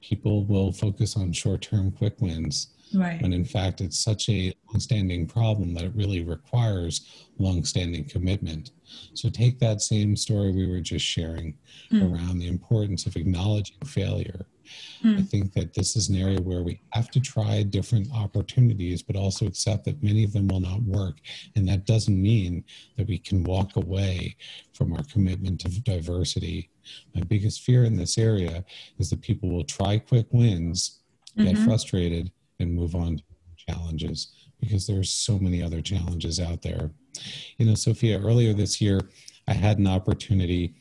people 0.00 0.44
will 0.44 0.72
focus 0.72 1.16
on 1.16 1.32
short 1.32 1.62
term 1.62 1.92
quick 1.92 2.20
wins. 2.20 2.68
Right. 2.94 3.20
When 3.22 3.32
in 3.32 3.44
fact, 3.44 3.80
it's 3.80 3.98
such 3.98 4.28
a 4.28 4.52
long-standing 4.68 5.26
problem 5.26 5.74
that 5.74 5.84
it 5.84 5.92
really 5.94 6.24
requires 6.24 7.28
long-standing 7.38 8.04
commitment. 8.04 8.72
So 9.14 9.30
take 9.30 9.58
that 9.60 9.80
same 9.80 10.16
story 10.16 10.52
we 10.52 10.68
were 10.68 10.80
just 10.80 11.04
sharing 11.04 11.56
mm. 11.92 12.02
around 12.02 12.38
the 12.38 12.48
importance 12.48 13.06
of 13.06 13.16
acknowledging 13.16 13.76
failure 13.84 14.46
Hmm. 15.02 15.16
I 15.18 15.22
think 15.22 15.52
that 15.54 15.74
this 15.74 15.96
is 15.96 16.08
an 16.08 16.16
area 16.16 16.40
where 16.40 16.62
we 16.62 16.80
have 16.92 17.10
to 17.12 17.20
try 17.20 17.62
different 17.62 18.08
opportunities, 18.12 19.02
but 19.02 19.16
also 19.16 19.46
accept 19.46 19.84
that 19.84 20.02
many 20.02 20.24
of 20.24 20.32
them 20.32 20.48
will 20.48 20.60
not 20.60 20.82
work. 20.82 21.18
And 21.56 21.68
that 21.68 21.86
doesn't 21.86 22.20
mean 22.20 22.64
that 22.96 23.08
we 23.08 23.18
can 23.18 23.42
walk 23.44 23.76
away 23.76 24.36
from 24.74 24.92
our 24.92 25.02
commitment 25.04 25.60
to 25.60 25.80
diversity. 25.80 26.70
My 27.14 27.22
biggest 27.22 27.62
fear 27.62 27.84
in 27.84 27.96
this 27.96 28.18
area 28.18 28.64
is 28.98 29.10
that 29.10 29.22
people 29.22 29.50
will 29.50 29.64
try 29.64 29.98
quick 29.98 30.26
wins, 30.30 31.00
get 31.36 31.54
mm-hmm. 31.54 31.64
frustrated, 31.64 32.30
and 32.60 32.74
move 32.74 32.94
on 32.94 33.16
to 33.16 33.22
challenges 33.68 34.32
because 34.60 34.86
there's 34.86 35.10
so 35.10 35.38
many 35.38 35.62
other 35.62 35.80
challenges 35.80 36.38
out 36.38 36.62
there. 36.62 36.90
You 37.58 37.66
know, 37.66 37.74
Sophia, 37.74 38.20
earlier 38.20 38.52
this 38.52 38.80
year, 38.80 39.00
I 39.48 39.54
had 39.54 39.78
an 39.78 39.86
opportunity 39.86 40.74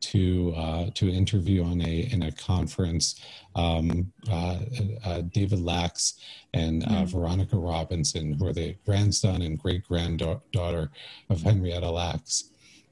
to 0.00 0.52
uh, 0.56 0.90
to 0.94 1.08
interview 1.08 1.64
on 1.64 1.80
a 1.80 2.08
in 2.12 2.22
a 2.24 2.32
conference 2.32 3.20
um, 3.54 4.12
uh, 4.30 4.58
uh, 5.04 5.22
David 5.22 5.60
Lacks 5.60 6.14
and 6.52 6.82
mm. 6.82 7.06
Veronica 7.08 7.56
Robinson, 7.56 8.34
who 8.34 8.46
are 8.46 8.52
the 8.52 8.76
grandson 8.84 9.42
and 9.42 9.58
great 9.58 9.84
granddaughter 9.84 10.90
of 11.30 11.42
Henrietta 11.42 11.90
Lacks. 11.90 12.50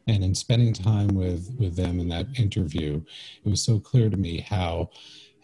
And 0.09 0.25
in 0.25 0.35
spending 0.35 0.73
time 0.73 1.09
with 1.09 1.55
with 1.59 1.77
them 1.77 2.01
in 2.01 2.09
that 2.09 2.27
interview, 2.37 3.03
it 3.45 3.49
was 3.49 3.62
so 3.62 3.79
clear 3.79 4.11
to 4.11 4.17
me 4.17 4.41
how 4.41 4.91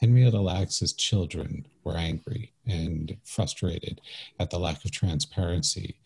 Henrietta 0.00 0.40
Lacks's 0.40 0.92
children 0.92 1.66
were 1.84 1.96
angry 1.96 2.52
and 2.66 3.16
frustrated 3.24 4.00
at 4.38 4.50
the 4.50 4.58
lack 4.58 4.84
of 4.84 4.90
transparency 4.90 5.96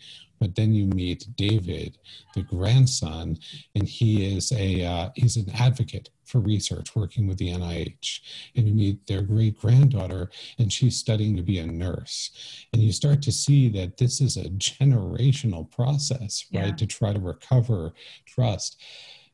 But 0.40 0.56
then 0.56 0.74
you 0.74 0.86
meet 0.86 1.28
David, 1.36 1.98
the 2.34 2.42
grandson, 2.42 3.38
and 3.76 3.86
he 3.86 4.36
is 4.36 4.50
a 4.50 4.84
uh, 4.84 5.10
he's 5.14 5.36
an 5.36 5.48
advocate 5.54 6.10
for 6.24 6.40
research, 6.40 6.96
working 6.96 7.28
with 7.28 7.38
the 7.38 7.50
NIH. 7.50 8.20
And 8.56 8.66
you 8.66 8.74
meet 8.74 9.06
their 9.06 9.22
great 9.22 9.56
granddaughter, 9.60 10.30
and 10.58 10.72
she's 10.72 10.96
studying 10.96 11.36
to 11.36 11.42
be 11.42 11.58
a 11.58 11.66
nurse. 11.66 12.30
And 12.72 12.82
you 12.82 12.90
start 12.90 13.22
to 13.22 13.30
see 13.30 13.68
that 13.68 13.98
this 13.98 14.20
is 14.20 14.36
a 14.36 14.48
generational 14.48 15.70
process, 15.70 16.44
right, 16.52 16.66
yeah. 16.66 16.74
to 16.74 16.86
try 16.86 17.12
to 17.12 17.20
recover 17.20 17.92
trust 18.26 18.82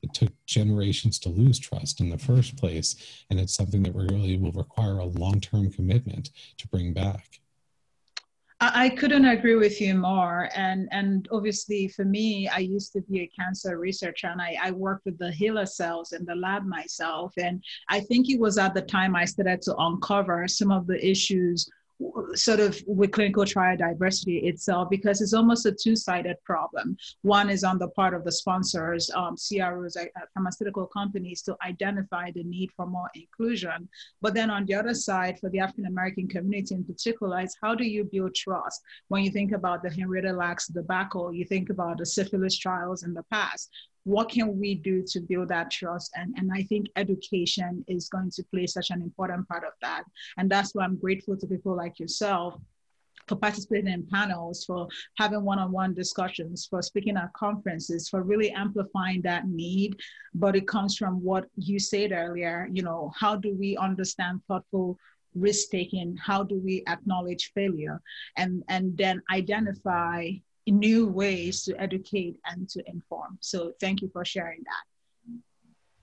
it 0.03 0.15
took 0.15 0.33
generations 0.47 1.19
to 1.19 1.29
lose 1.29 1.59
trust 1.59 2.01
in 2.01 2.11
the 2.11 2.19
first 2.19 2.57
place 2.57 3.25
and 3.31 3.39
it's 3.39 3.55
something 3.55 3.83
that 3.83 3.95
really 3.95 4.37
will 4.37 4.53
require 4.53 4.99
a 4.99 5.05
long-term 5.05 5.71
commitment 5.71 6.31
to 6.57 6.69
bring 6.69 6.93
back 6.93 7.41
I 8.61 8.89
couldn't 8.89 9.25
agree 9.25 9.55
with 9.55 9.81
you 9.81 9.95
more. 9.95 10.49
And 10.55 10.89
and 10.91 11.29
obviously 11.31 11.87
for 11.87 12.05
me, 12.05 12.49
I 12.49 12.59
used 12.59 12.93
to 12.95 13.01
be 13.03 13.21
a 13.21 13.27
cancer 13.29 13.79
researcher 13.79 14.27
and 14.27 14.43
I, 14.43 14.57
I 14.61 14.71
worked 14.73 15.05
with 15.05 15.17
the 15.17 15.31
HeLa 15.31 15.69
cells 15.69 16.13
in 16.13 16.25
the 16.25 16.35
lab 16.35 16.67
myself. 16.67 17.33
And 17.39 17.63
I 17.89 18.01
think 18.01 18.29
it 18.29 18.41
was 18.41 18.59
at 18.59 18.75
the 18.75 18.83
time 18.83 19.15
I 19.15 19.27
started 19.27 19.63
to 19.63 19.77
uncover 19.77 20.49
some 20.49 20.73
of 20.73 20.89
the 20.89 20.99
issues 21.09 21.71
sort 22.35 22.61
of 22.61 22.81
with 22.87 23.11
clinical 23.11 23.45
trial 23.45 23.77
diversity 23.77 24.39
itself 24.39 24.89
because 24.91 25.21
it's 25.21 25.33
almost 25.33 25.67
a 25.67 25.73
two-sided 25.73 26.37
problem. 26.45 26.97
One 27.23 27.51
is 27.51 27.65
on 27.65 27.79
the 27.79 27.89
part 27.89 28.15
of 28.15 28.25
the 28.25 28.33
sponsors, 28.33 29.11
um, 29.11 29.37
CROs, 29.37 29.97
uh, 29.97 30.05
pharmaceutical 30.35 30.87
companies 30.87 31.43
to 31.43 31.57
identify 31.65 32.31
the 32.31 32.45
need 32.45 32.71
for 32.77 32.87
more 32.87 33.11
inclusion. 33.15 33.89
But 34.21 34.35
then 34.35 34.51
on 34.51 34.67
the 34.67 34.75
other 34.75 34.95
side, 34.95 35.39
for 35.41 35.51
the 35.51 35.59
African 35.59 35.87
American 35.87 36.29
community 36.29 36.75
in 36.75 36.85
particular, 36.85 37.41
is 37.41 37.57
how 37.61 37.75
do 37.75 37.85
you 37.85 38.05
build 38.05 38.35
trust? 38.35 38.81
When 39.09 39.25
you 39.25 39.31
think 39.31 39.53
about 39.53 39.83
the 39.83 39.91
Henrietta 39.91 40.33
Lacks 40.33 40.69
debacle, 40.69 41.33
you 41.33 41.45
think 41.45 41.71
about 41.71 41.99
the 41.99 42.07
syphilis 42.07 42.57
trials 42.57 43.03
in 43.03 43.15
the 43.15 43.25
past 43.31 43.71
what 44.05 44.31
can 44.31 44.59
we 44.59 44.75
do 44.75 45.05
to 45.07 45.21
build 45.21 45.49
that 45.49 45.71
trust 45.71 46.11
and, 46.17 46.35
and 46.37 46.51
i 46.55 46.63
think 46.65 46.87
education 46.97 47.85
is 47.89 48.09
going 48.09 48.31
to 48.31 48.43
play 48.45 48.67
such 48.67 48.91
an 48.91 49.03
important 49.03 49.47
part 49.49 49.65
of 49.65 49.73
that 49.83 50.05
and 50.37 50.51
that's 50.51 50.75
why 50.75 50.85
i'm 50.85 50.97
grateful 50.97 51.37
to 51.37 51.47
people 51.47 51.77
like 51.77 51.99
yourself 51.99 52.59
for 53.29 53.37
participating 53.37 53.93
in 53.93 54.07
panels, 54.07 54.65
for 54.65 54.89
having 55.19 55.45
one-on-one 55.45 55.95
discussions, 55.95 56.67
for 56.69 56.83
speaking 56.83 57.17
at 57.17 57.33
conferences, 57.35 58.09
for 58.09 58.23
really 58.23 58.51
amplifying 58.53 59.21
that 59.23 59.47
need. 59.47 59.97
But 60.35 60.57
it 60.57 60.67
comes 60.67 60.97
from 60.97 61.23
what 61.23 61.47
you 61.57 61.79
said 61.79 62.13
earlier, 62.13 62.69
you 62.73 62.83
know, 62.83 63.13
how 63.15 63.37
do 63.37 63.55
we 63.55 63.77
understand 63.77 64.41
thoughtful 64.49 64.99
risk 65.35 65.71
taking? 65.71 66.17
How 66.17 66.43
do 66.43 66.59
we 66.59 66.83
acknowledge 66.89 67.53
failure? 67.55 68.01
And, 68.37 68.65
and 68.69 68.97
then 68.97 69.23
identify 69.31 70.31
new 70.71 71.07
ways 71.07 71.65
to 71.65 71.81
educate 71.81 72.37
and 72.47 72.69
to 72.71 72.83
inform. 72.89 73.39
So 73.41 73.73
thank 73.81 74.03
you 74.03 74.11
for 74.13 74.25
sharing 74.25 74.61
that. 74.65 74.85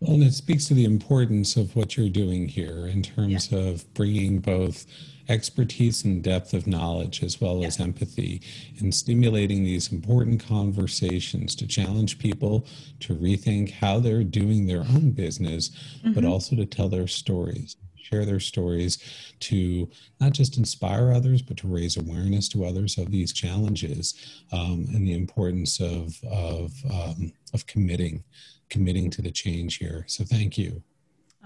Well, 0.01 0.15
and 0.15 0.23
it 0.23 0.33
speaks 0.33 0.65
to 0.65 0.73
the 0.73 0.85
importance 0.85 1.55
of 1.55 1.75
what 1.75 1.95
you're 1.95 2.09
doing 2.09 2.47
here 2.47 2.87
in 2.87 3.01
terms 3.01 3.51
yeah. 3.51 3.59
of 3.59 3.93
bringing 3.93 4.39
both 4.39 4.85
expertise 5.29 6.03
and 6.03 6.23
depth 6.23 6.53
of 6.53 6.67
knowledge 6.67 7.23
as 7.23 7.41
well 7.41 7.61
yeah. 7.61 7.67
as 7.67 7.79
empathy 7.79 8.41
and 8.79 8.93
stimulating 8.93 9.63
these 9.63 9.91
important 9.91 10.45
conversations 10.45 11.55
to 11.55 11.65
challenge 11.65 12.19
people 12.19 12.67
to 12.99 13.15
rethink 13.15 13.71
how 13.71 13.99
they're 13.99 14.23
doing 14.23 14.67
their 14.67 14.81
own 14.81 15.11
business, 15.11 15.69
mm-hmm. 15.69 16.13
but 16.13 16.25
also 16.25 16.55
to 16.55 16.65
tell 16.65 16.89
their 16.89 17.07
stories 17.07 17.77
share 18.09 18.25
their 18.25 18.39
stories 18.39 18.99
to 19.39 19.89
not 20.19 20.31
just 20.31 20.57
inspire 20.57 21.11
others, 21.11 21.41
but 21.41 21.57
to 21.57 21.67
raise 21.67 21.97
awareness 21.97 22.47
to 22.49 22.65
others 22.65 22.97
of 22.97 23.11
these 23.11 23.33
challenges 23.33 24.43
um, 24.51 24.87
and 24.93 25.07
the 25.07 25.13
importance 25.13 25.79
of 25.79 26.17
of 26.23 26.73
um, 26.91 27.31
of 27.53 27.65
committing 27.67 28.23
committing 28.69 29.09
to 29.11 29.21
the 29.21 29.31
change 29.31 29.77
here. 29.77 30.05
So 30.07 30.23
thank 30.23 30.57
you. 30.57 30.81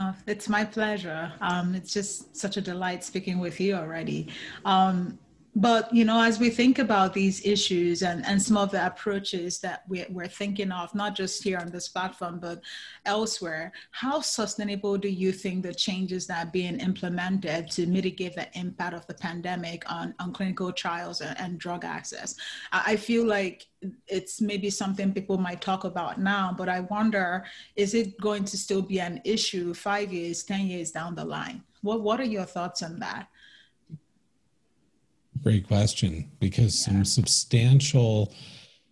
Oh, 0.02 0.16
it's 0.28 0.48
my 0.48 0.64
pleasure. 0.64 1.32
Um, 1.42 1.76
it's 1.76 1.94
just 1.94 2.36
such 2.36 2.56
a 2.56 2.62
delight 2.62 3.04
speaking 3.04 3.40
with 3.40 3.60
you 3.60 3.76
already. 3.76 4.30
Um, 4.64 5.20
but 5.56 5.94
you 5.94 6.06
know 6.06 6.22
as 6.22 6.40
we 6.40 6.50
think 6.50 6.80
about 6.80 7.14
these 7.14 7.46
issues 7.46 8.04
and, 8.04 8.26
and 8.26 8.42
some 8.42 8.56
of 8.56 8.72
the 8.72 8.86
approaches 8.86 9.60
that 9.60 9.84
we're, 9.88 10.06
we're 10.10 10.28
thinking 10.28 10.72
of 10.72 10.94
not 10.94 11.16
just 11.16 11.44
here 11.44 11.58
on 11.58 11.70
this 11.70 11.88
platform 11.88 12.40
but 12.40 12.62
elsewhere 13.06 13.72
how 13.92 14.22
sustainable 14.22 14.98
do 14.98 15.10
you 15.10 15.32
think 15.32 15.64
the 15.64 15.74
changes 15.74 16.28
that 16.28 16.48
are 16.48 16.52
being 16.52 16.80
implemented 16.80 17.70
to 17.70 17.88
mitigate 17.88 18.36
the 18.36 18.48
impact 18.58 18.94
of 18.94 19.06
the 19.08 19.14
pandemic 19.14 19.84
on, 19.92 20.14
on 20.20 20.32
clinical 20.32 20.72
trials 20.72 21.22
and, 21.22 21.38
and 21.40 21.60
drug 21.60 21.84
access? 21.84 22.36
I, 22.72 22.96
feel 23.00 23.26
like 23.26 23.66
it's 24.08 24.42
maybe 24.42 24.70
something 24.70 25.14
people 25.14 25.38
might 25.38 25.62
talk 25.62 25.86
about 25.86 26.20
now 26.20 26.54
but 26.56 26.68
i 26.68 26.82
wonder 26.82 27.46
is 27.78 27.94
it 27.94 28.20
going 28.20 28.44
to 28.44 28.58
still 28.58 28.82
be 28.82 29.00
an 29.00 29.22
issue 29.24 29.74
five 29.74 30.12
years 30.12 30.44
ten 30.44 30.68
years 30.68 30.92
down 30.92 31.16
the 31.16 31.24
line? 31.24 31.64
What, 31.82 32.02
what 32.02 32.20
are 32.20 32.26
your 32.26 32.46
thoughts 32.46 32.84
on 32.84 33.00
that 33.00 33.28
Great 35.44 35.68
question, 35.68 36.32
because 36.40 36.86
yeah. 36.88 36.94
some 36.94 37.06
substantial 37.06 38.34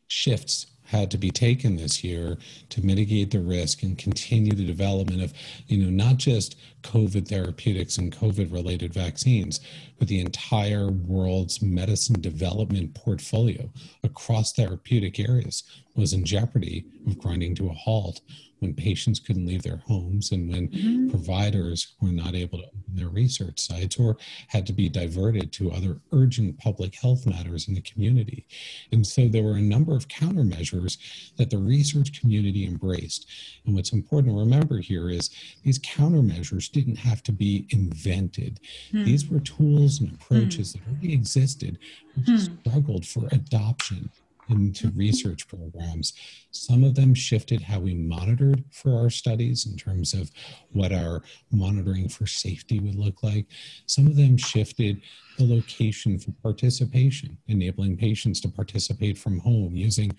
shifts 0.08 0.68
had 0.88 1.12
to 1.12 1.18
be 1.18 1.30
taken 1.30 1.76
this 1.76 2.02
year 2.02 2.38
to 2.70 2.86
mitigate 2.86 3.30
the 3.32 3.42
risk 3.42 3.84
and 3.84 3.98
continue 3.98 4.54
the 4.54 4.66
development 4.66 5.22
of, 5.22 5.34
you 5.68 5.78
know, 5.78 5.90
not 5.90 6.16
just 6.16 6.56
COVID 6.84 7.28
therapeutics 7.28 7.98
and 7.98 8.16
COVID 8.16 8.54
related 8.54 8.94
vaccines, 8.94 9.60
but 10.00 10.08
the 10.08 10.22
entire 10.22 10.90
world's 10.90 11.62
medicine 11.62 12.22
development 12.22 12.96
portfolio 12.96 13.70
across 14.04 14.54
therapeutic 14.54 15.20
areas 15.20 15.64
was 15.96 16.14
in 16.14 16.24
jeopardy 16.24 16.86
of 17.06 17.18
grinding 17.20 17.54
to 17.56 17.68
a 17.68 17.74
halt 17.74 18.22
when 18.60 18.74
patients 18.74 19.20
couldn't 19.20 19.46
leave 19.46 19.64
their 19.64 19.82
homes 19.86 20.32
and 20.32 20.50
when 20.50 20.68
mm-hmm. 20.70 21.10
providers 21.10 21.94
were 22.02 22.10
not 22.10 22.36
able 22.36 22.60
to 22.60 22.66
open 22.66 22.96
their 22.96 23.10
research 23.10 23.60
sites 23.60 23.98
or 23.98 24.18
had 24.48 24.66
to 24.66 24.74
be 24.74 24.90
diverted 24.90 25.52
to 25.54 25.72
other 25.72 26.00
urgent 26.12 26.58
public 26.58 26.96
health 26.96 27.26
matters 27.26 27.68
in 27.68 27.76
the 27.76 27.82
community. 27.82 28.46
And 28.92 29.06
so 29.06 29.28
there 29.28 29.44
were 29.44 29.58
a 29.58 29.62
number 29.62 29.96
of 29.96 30.08
countermeasures 30.08 30.98
that 31.38 31.50
the 31.50 31.58
research 31.58 32.20
community 32.20 32.66
embraced. 32.66 33.28
And 33.66 33.76
what's 33.76 33.94
important 33.94 34.34
to 34.34 34.40
remember 34.40 34.80
here 34.80 35.10
is 35.10 35.30
these 35.64 35.80
countermeasures 35.80 36.72
didn't 36.72 36.98
have 36.98 37.22
to 37.24 37.32
be 37.32 37.68
invented. 37.70 38.60
Mm-hmm. 38.92 39.06
These 39.06 39.30
were 39.30 39.40
tools 39.40 40.00
and 40.00 40.14
approaches 40.14 40.74
mm-hmm. 40.74 40.84
that 40.84 40.92
already 40.92 41.14
existed, 41.14 41.78
which 42.16 42.28
hmm. 42.28 42.38
struggled 42.38 43.06
for 43.06 43.28
adoption 43.32 44.10
into 44.50 44.90
research 44.96 45.48
programs. 45.48 46.14
Some 46.52 46.84
of 46.84 46.96
them 46.96 47.14
shifted 47.14 47.62
how 47.62 47.80
we 47.80 47.94
monitored 47.94 48.64
for 48.72 48.96
our 48.98 49.10
studies 49.10 49.66
in 49.66 49.78
terms 49.78 50.14
of 50.14 50.32
what 50.72 50.92
our 50.92 51.22
monitoring 51.52 52.10
for 52.10 52.26
safety 52.26 52.80
would 52.80 52.96
look 52.96 53.24
like. 53.24 53.46
Some 53.86 54.08
of 54.08 54.16
them 54.16 54.38
shifted 54.38 55.02
the 55.38 55.46
location 55.46 56.18
for 56.18 56.32
participation, 56.42 57.38
enabling 57.48 57.98
patients 57.98 58.42
to 58.42 58.50
participate 58.50 59.18
from 59.18 59.40
home 59.40 59.76
using 59.76 60.16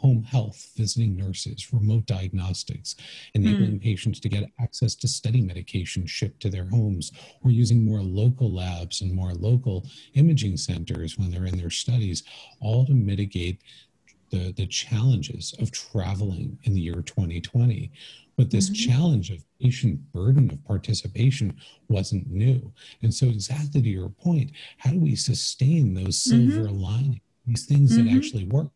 home 0.00 0.22
health, 0.22 0.70
visiting 0.76 1.14
nurses, 1.14 1.72
remote 1.74 2.06
diagnostics, 2.06 2.96
enabling 3.34 3.78
mm. 3.78 3.82
patients 3.82 4.18
to 4.18 4.30
get 4.30 4.50
access 4.58 4.94
to 4.94 5.06
study 5.06 5.42
medication 5.42 6.06
shipped 6.06 6.40
to 6.40 6.48
their 6.48 6.64
homes, 6.64 7.12
or 7.44 7.50
using 7.50 7.84
more 7.84 8.00
local 8.00 8.50
labs 8.50 9.02
and 9.02 9.12
more 9.12 9.34
local 9.34 9.86
imaging 10.14 10.56
centers 10.56 11.18
when 11.18 11.30
they're 11.30 11.44
in 11.44 11.58
their 11.58 11.70
studies, 11.70 12.22
all 12.60 12.86
to 12.86 12.94
mitigate 12.94 13.60
the, 14.30 14.54
the 14.56 14.66
challenges 14.66 15.54
of 15.58 15.70
traveling 15.70 16.58
in 16.62 16.72
the 16.72 16.80
year 16.80 17.02
2020. 17.02 17.92
But 18.38 18.50
this 18.50 18.70
mm-hmm. 18.70 18.90
challenge 18.90 19.30
of 19.30 19.44
patient 19.60 20.00
burden 20.14 20.50
of 20.50 20.64
participation 20.64 21.58
wasn't 21.88 22.30
new. 22.30 22.72
And 23.02 23.12
so, 23.12 23.26
exactly 23.26 23.82
to 23.82 23.88
your 23.88 24.08
point, 24.08 24.52
how 24.78 24.92
do 24.92 24.98
we 24.98 25.14
sustain 25.14 25.92
those 25.92 26.16
mm-hmm. 26.24 26.48
silver 26.48 26.68
mm-hmm. 26.68 26.80
linings, 26.80 27.20
these 27.44 27.66
things 27.66 27.92
mm-hmm. 27.92 28.06
that 28.06 28.16
actually 28.16 28.44
work? 28.44 28.70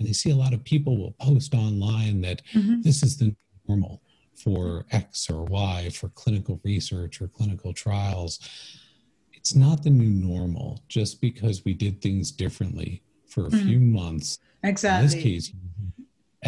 And 0.00 0.08
they 0.08 0.14
see 0.14 0.30
a 0.30 0.34
lot 0.34 0.54
of 0.54 0.64
people 0.64 0.96
will 0.96 1.12
post 1.20 1.54
online 1.54 2.22
that 2.22 2.42
mm-hmm. 2.54 2.80
this 2.80 3.02
is 3.02 3.18
the 3.18 3.36
normal 3.68 4.00
for 4.34 4.86
X 4.90 5.28
or 5.28 5.44
Y 5.44 5.90
for 5.90 6.08
clinical 6.08 6.58
research 6.64 7.20
or 7.20 7.28
clinical 7.28 7.74
trials. 7.74 8.40
It's 9.32 9.54
not 9.54 9.82
the 9.82 9.90
new 9.90 10.08
normal 10.08 10.80
just 10.88 11.20
because 11.20 11.64
we 11.64 11.74
did 11.74 12.00
things 12.00 12.32
differently 12.32 13.02
for 13.28 13.46
a 13.46 13.50
mm-hmm. 13.50 13.68
few 13.68 13.78
months. 13.78 14.38
Exactly. 14.64 15.04
In 15.04 15.04
this 15.04 15.22
case, 15.22 15.52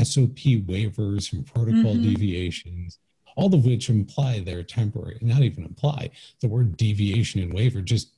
SOP 0.02 0.64
waivers 0.66 1.32
and 1.34 1.46
protocol 1.46 1.92
mm-hmm. 1.92 2.02
deviations, 2.14 2.98
all 3.36 3.54
of 3.54 3.66
which 3.66 3.90
imply 3.90 4.40
they're 4.40 4.62
temporary, 4.62 5.18
not 5.20 5.42
even 5.42 5.64
imply 5.64 6.08
the 6.40 6.48
word 6.48 6.76
deviation 6.78 7.42
and 7.42 7.52
waiver 7.52 7.82
just 7.82 8.12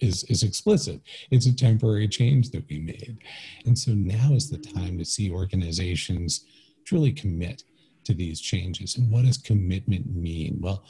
is 0.00 0.24
is 0.24 0.42
explicit. 0.42 1.00
It's 1.30 1.46
a 1.46 1.54
temporary 1.54 2.08
change 2.08 2.50
that 2.50 2.68
we 2.68 2.78
made, 2.78 3.18
and 3.64 3.78
so 3.78 3.92
now 3.92 4.32
is 4.32 4.50
the 4.50 4.58
time 4.58 4.98
to 4.98 5.04
see 5.04 5.30
organizations 5.30 6.44
truly 6.84 7.12
commit 7.12 7.64
to 8.04 8.14
these 8.14 8.40
changes. 8.40 8.96
And 8.96 9.10
what 9.10 9.24
does 9.24 9.36
commitment 9.38 10.14
mean? 10.14 10.58
Well, 10.60 10.84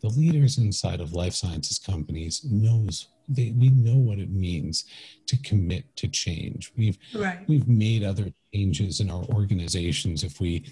the 0.00 0.08
leaders 0.08 0.58
inside 0.58 1.00
of 1.00 1.12
life 1.12 1.34
sciences 1.34 1.78
companies 1.78 2.44
knows 2.44 3.08
they, 3.28 3.54
we 3.56 3.70
know 3.70 3.96
what 3.96 4.18
it 4.18 4.30
means 4.30 4.84
to 5.26 5.36
commit 5.42 5.84
to 5.96 6.08
change. 6.08 6.72
We've 6.76 6.98
right. 7.14 7.40
we've 7.48 7.68
made 7.68 8.04
other 8.04 8.32
changes 8.52 9.00
in 9.00 9.10
our 9.10 9.24
organizations 9.24 10.24
if 10.24 10.40
we 10.40 10.64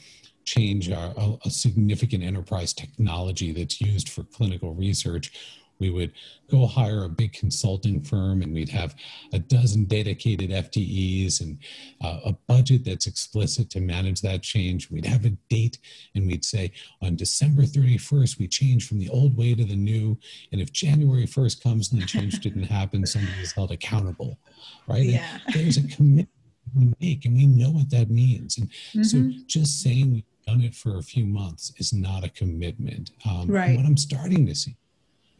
change 0.44 0.90
our, 0.90 1.12
a, 1.16 1.36
a 1.44 1.50
significant 1.50 2.24
enterprise 2.24 2.72
technology 2.72 3.52
that's 3.52 3.80
used 3.80 4.08
for 4.08 4.24
clinical 4.24 4.74
research 4.74 5.32
we 5.80 5.90
would 5.90 6.12
go 6.50 6.66
hire 6.66 7.04
a 7.04 7.08
big 7.08 7.32
consulting 7.32 8.02
firm 8.02 8.42
and 8.42 8.52
we'd 8.52 8.68
have 8.68 8.94
a 9.32 9.38
dozen 9.38 9.84
dedicated 9.84 10.50
FTEs 10.50 11.40
and 11.40 11.58
uh, 12.02 12.20
a 12.26 12.32
budget 12.46 12.84
that's 12.84 13.06
explicit 13.06 13.70
to 13.70 13.80
manage 13.80 14.20
that 14.20 14.42
change. 14.42 14.90
We'd 14.90 15.06
have 15.06 15.24
a 15.24 15.30
date 15.48 15.78
and 16.14 16.26
we'd 16.26 16.44
say 16.44 16.72
on 17.02 17.16
December 17.16 17.62
31st, 17.62 18.38
we 18.38 18.46
change 18.46 18.86
from 18.86 18.98
the 18.98 19.08
old 19.08 19.36
way 19.36 19.54
to 19.54 19.64
the 19.64 19.76
new. 19.76 20.18
And 20.52 20.60
if 20.60 20.72
January 20.72 21.26
1st 21.26 21.62
comes 21.62 21.92
and 21.92 22.00
the 22.00 22.06
change 22.06 22.38
didn't 22.40 22.64
happen, 22.64 23.06
somebody 23.06 23.40
is 23.40 23.52
held 23.52 23.72
accountable, 23.72 24.38
right? 24.86 25.04
Yeah. 25.04 25.38
And 25.46 25.54
there's 25.54 25.78
a 25.78 25.88
commitment 25.88 26.28
we 26.76 26.92
make 27.00 27.24
and 27.24 27.34
we 27.34 27.46
know 27.46 27.70
what 27.70 27.90
that 27.90 28.10
means. 28.10 28.58
And 28.58 28.70
mm-hmm. 28.70 29.02
so 29.02 29.30
just 29.46 29.82
saying 29.82 30.12
we've 30.12 30.24
done 30.46 30.60
it 30.60 30.74
for 30.74 30.98
a 30.98 31.02
few 31.02 31.26
months 31.26 31.72
is 31.78 31.92
not 31.92 32.24
a 32.24 32.28
commitment. 32.28 33.10
Um, 33.28 33.48
right. 33.48 33.76
What 33.76 33.86
I'm 33.86 33.96
starting 33.96 34.46
to 34.46 34.54
see 34.54 34.76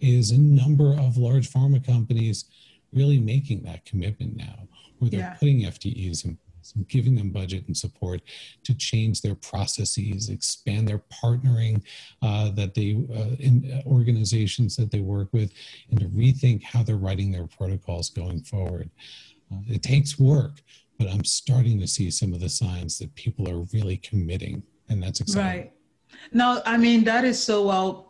is 0.01 0.31
a 0.31 0.39
number 0.39 0.93
of 0.99 1.17
large 1.17 1.51
pharma 1.51 1.85
companies 1.85 2.47
really 2.93 3.19
making 3.19 3.63
that 3.63 3.85
commitment 3.85 4.37
now, 4.37 4.69
where 4.99 5.11
they're 5.11 5.21
yeah. 5.21 5.35
putting 5.35 5.63
FTEs 5.63 6.25
in 6.25 6.37
place 6.37 6.73
and 6.75 6.89
giving 6.89 7.15
them 7.15 7.31
budget 7.31 7.65
and 7.67 7.77
support 7.77 8.21
to 8.65 8.75
change 8.75 9.23
their 9.23 9.35
processes, 9.35 10.29
expand 10.29 10.89
their 10.89 11.03
partnering 11.23 11.83
uh, 12.23 12.51
that 12.51 12.75
they 12.75 12.97
uh, 13.15 13.37
in 13.39 13.73
uh, 13.73 13.89
organizations 13.89 14.77
that 14.77 14.91
they 14.91 15.01
work 15.01 15.29
with, 15.33 15.53
and 15.91 16.01
to 16.01 16.07
rethink 16.07 16.63
how 16.63 16.83
they're 16.83 16.97
writing 16.97 17.31
their 17.31 17.47
protocols 17.47 18.11
going 18.11 18.41
forward. 18.41 18.91
Uh, 19.53 19.61
it 19.69 19.83
takes 19.83 20.19
work, 20.19 20.63
but 20.99 21.09
I'm 21.09 21.25
starting 21.25 21.81
to 21.81 21.87
see 21.87 22.11
some 22.11 22.33
of 22.33 22.41
the 22.41 22.49
signs 22.49 22.99
that 22.99 23.15
people 23.15 23.49
are 23.49 23.67
really 23.73 23.97
committing, 23.97 24.63
and 24.89 25.03
that's 25.03 25.21
exciting. 25.21 25.63
Right. 25.63 25.73
No, 26.33 26.61
I 26.67 26.77
mean 26.77 27.05
that 27.05 27.25
is 27.25 27.43
so 27.43 27.67
well 27.67 28.10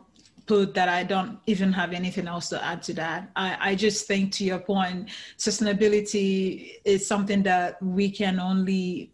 that 0.73 0.89
I 0.89 1.03
don't 1.03 1.39
even 1.45 1.71
have 1.73 1.93
anything 1.93 2.27
else 2.27 2.49
to 2.49 2.63
add 2.63 2.83
to 2.83 2.93
that. 2.93 3.31
I, 3.35 3.57
I 3.71 3.75
just 3.75 4.07
think 4.07 4.31
to 4.33 4.43
your 4.43 4.59
point, 4.59 5.09
sustainability 5.37 6.73
is 6.85 7.07
something 7.07 7.43
that 7.43 7.81
we 7.81 8.09
can 8.11 8.39
only 8.39 9.11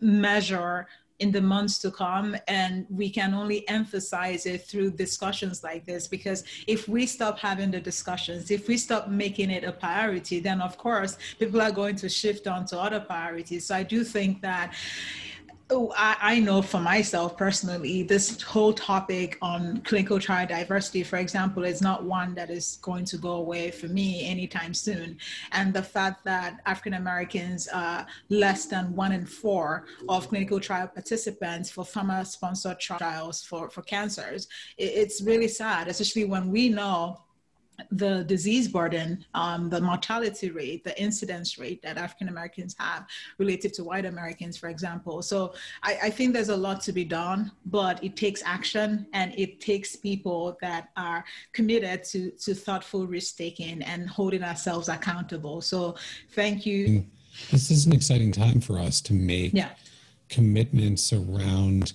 measure 0.00 0.86
in 1.18 1.32
the 1.32 1.40
months 1.40 1.78
to 1.78 1.90
come 1.90 2.36
and 2.46 2.86
we 2.90 3.08
can 3.08 3.32
only 3.32 3.66
emphasize 3.68 4.44
it 4.44 4.66
through 4.66 4.90
discussions 4.90 5.64
like 5.64 5.86
this 5.86 6.06
because 6.06 6.44
if 6.66 6.88
we 6.88 7.06
stop 7.06 7.38
having 7.38 7.70
the 7.70 7.80
discussions 7.80 8.50
if 8.50 8.68
we 8.68 8.76
stop 8.76 9.08
making 9.08 9.50
it 9.50 9.64
a 9.64 9.72
priority 9.72 10.40
then 10.40 10.60
of 10.60 10.76
course 10.76 11.16
people 11.38 11.62
are 11.62 11.72
going 11.72 11.96
to 11.96 12.08
shift 12.08 12.46
on 12.46 12.66
to 12.66 12.78
other 12.78 13.00
priorities 13.00 13.66
so 13.66 13.74
i 13.74 13.82
do 13.82 14.04
think 14.04 14.42
that 14.42 14.74
Oh, 15.68 15.92
I, 15.96 16.16
I, 16.20 16.38
know 16.38 16.62
for 16.62 16.78
myself 16.78 17.36
personally, 17.36 18.04
this 18.04 18.40
whole 18.40 18.72
topic 18.72 19.36
on 19.42 19.80
clinical 19.80 20.20
trial 20.20 20.46
diversity, 20.46 21.02
for 21.02 21.16
example, 21.16 21.64
is 21.64 21.82
not 21.82 22.04
one 22.04 22.36
that 22.36 22.50
is 22.50 22.78
going 22.82 23.04
to 23.06 23.18
go 23.18 23.32
away 23.32 23.72
for 23.72 23.88
me 23.88 24.24
anytime 24.28 24.72
soon. 24.72 25.18
And 25.50 25.74
the 25.74 25.82
fact 25.82 26.24
that 26.24 26.60
African 26.66 26.94
Americans 26.94 27.66
are 27.66 28.06
less 28.28 28.66
than 28.66 28.94
one 28.94 29.10
in 29.10 29.26
four 29.26 29.86
of 30.08 30.28
clinical 30.28 30.60
trial 30.60 30.86
participants 30.86 31.68
for 31.68 31.82
pharma 31.82 32.24
sponsored 32.24 32.78
trials 32.78 33.42
for, 33.42 33.68
for 33.68 33.82
cancers, 33.82 34.46
it, 34.78 34.84
it's 34.84 35.20
really 35.20 35.48
sad, 35.48 35.88
especially 35.88 36.26
when 36.26 36.48
we 36.52 36.68
know 36.68 37.25
the 37.90 38.24
disease 38.24 38.68
burden, 38.68 39.24
um, 39.34 39.68
the 39.68 39.80
mortality 39.80 40.50
rate, 40.50 40.84
the 40.84 41.00
incidence 41.00 41.58
rate 41.58 41.82
that 41.82 41.98
African 41.98 42.28
Americans 42.28 42.74
have 42.78 43.06
relative 43.38 43.72
to 43.72 43.84
white 43.84 44.04
Americans, 44.04 44.56
for 44.56 44.68
example. 44.68 45.22
So 45.22 45.54
I, 45.82 45.98
I, 46.04 46.10
think 46.10 46.32
there's 46.32 46.48
a 46.48 46.56
lot 46.56 46.80
to 46.82 46.92
be 46.92 47.04
done, 47.04 47.52
but 47.66 48.02
it 48.02 48.16
takes 48.16 48.42
action 48.44 49.06
and 49.12 49.34
it 49.36 49.60
takes 49.60 49.96
people 49.96 50.56
that 50.60 50.90
are 50.96 51.24
committed 51.52 52.04
to, 52.04 52.30
to 52.30 52.54
thoughtful 52.54 53.06
risk 53.06 53.36
taking 53.36 53.82
and 53.82 54.08
holding 54.08 54.42
ourselves 54.42 54.88
accountable. 54.88 55.60
So 55.60 55.96
thank 56.32 56.66
you. 56.66 56.86
Mm. 56.86 57.06
This 57.50 57.70
is 57.70 57.86
an 57.86 57.92
exciting 57.92 58.32
time 58.32 58.60
for 58.60 58.78
us 58.78 59.00
to 59.02 59.12
make 59.12 59.52
yeah. 59.52 59.70
commitments 60.28 61.12
around, 61.12 61.92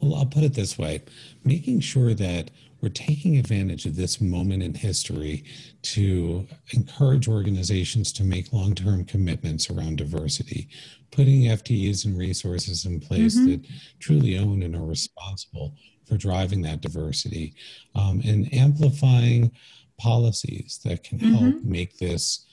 well, 0.00 0.16
I'll 0.16 0.26
put 0.26 0.42
it 0.42 0.54
this 0.54 0.76
way 0.76 1.02
making 1.44 1.80
sure 1.80 2.14
that 2.14 2.50
we're 2.82 2.88
taking 2.88 3.38
advantage 3.38 3.86
of 3.86 3.94
this 3.94 4.20
moment 4.20 4.62
in 4.62 4.74
history 4.74 5.44
to 5.82 6.46
encourage 6.72 7.28
organizations 7.28 8.12
to 8.12 8.24
make 8.24 8.52
long 8.52 8.74
term 8.74 9.04
commitments 9.04 9.70
around 9.70 9.98
diversity, 9.98 10.68
putting 11.12 11.42
FTEs 11.42 12.04
and 12.04 12.18
resources 12.18 12.84
in 12.84 12.98
place 12.98 13.36
mm-hmm. 13.36 13.52
that 13.52 13.66
truly 14.00 14.36
own 14.36 14.62
and 14.64 14.74
are 14.74 14.84
responsible 14.84 15.76
for 16.06 16.16
driving 16.16 16.60
that 16.62 16.80
diversity, 16.80 17.54
um, 17.94 18.20
and 18.24 18.52
amplifying 18.52 19.52
policies 19.96 20.80
that 20.84 21.04
can 21.04 21.18
mm-hmm. 21.18 21.34
help 21.34 21.62
make 21.62 21.96
this 21.98 22.46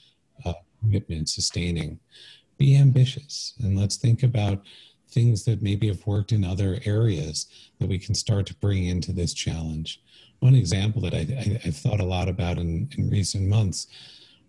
uh, 0.44 0.52
commitment 0.78 1.28
sustaining. 1.28 1.98
Be 2.56 2.76
ambitious 2.76 3.54
and 3.60 3.76
let's 3.76 3.96
think 3.96 4.22
about 4.22 4.62
things 5.10 5.44
that 5.44 5.62
maybe 5.62 5.88
have 5.88 6.06
worked 6.06 6.30
in 6.30 6.44
other 6.44 6.78
areas 6.84 7.46
that 7.78 7.88
we 7.88 7.98
can 7.98 8.14
start 8.14 8.46
to 8.46 8.54
bring 8.54 8.86
into 8.86 9.12
this 9.12 9.34
challenge. 9.34 10.00
One 10.40 10.54
example 10.54 11.02
that 11.02 11.14
I, 11.14 11.24
have 11.62 11.76
thought 11.76 12.00
a 12.00 12.04
lot 12.04 12.28
about 12.28 12.58
in, 12.58 12.88
in 12.96 13.10
recent 13.10 13.46
months, 13.46 13.86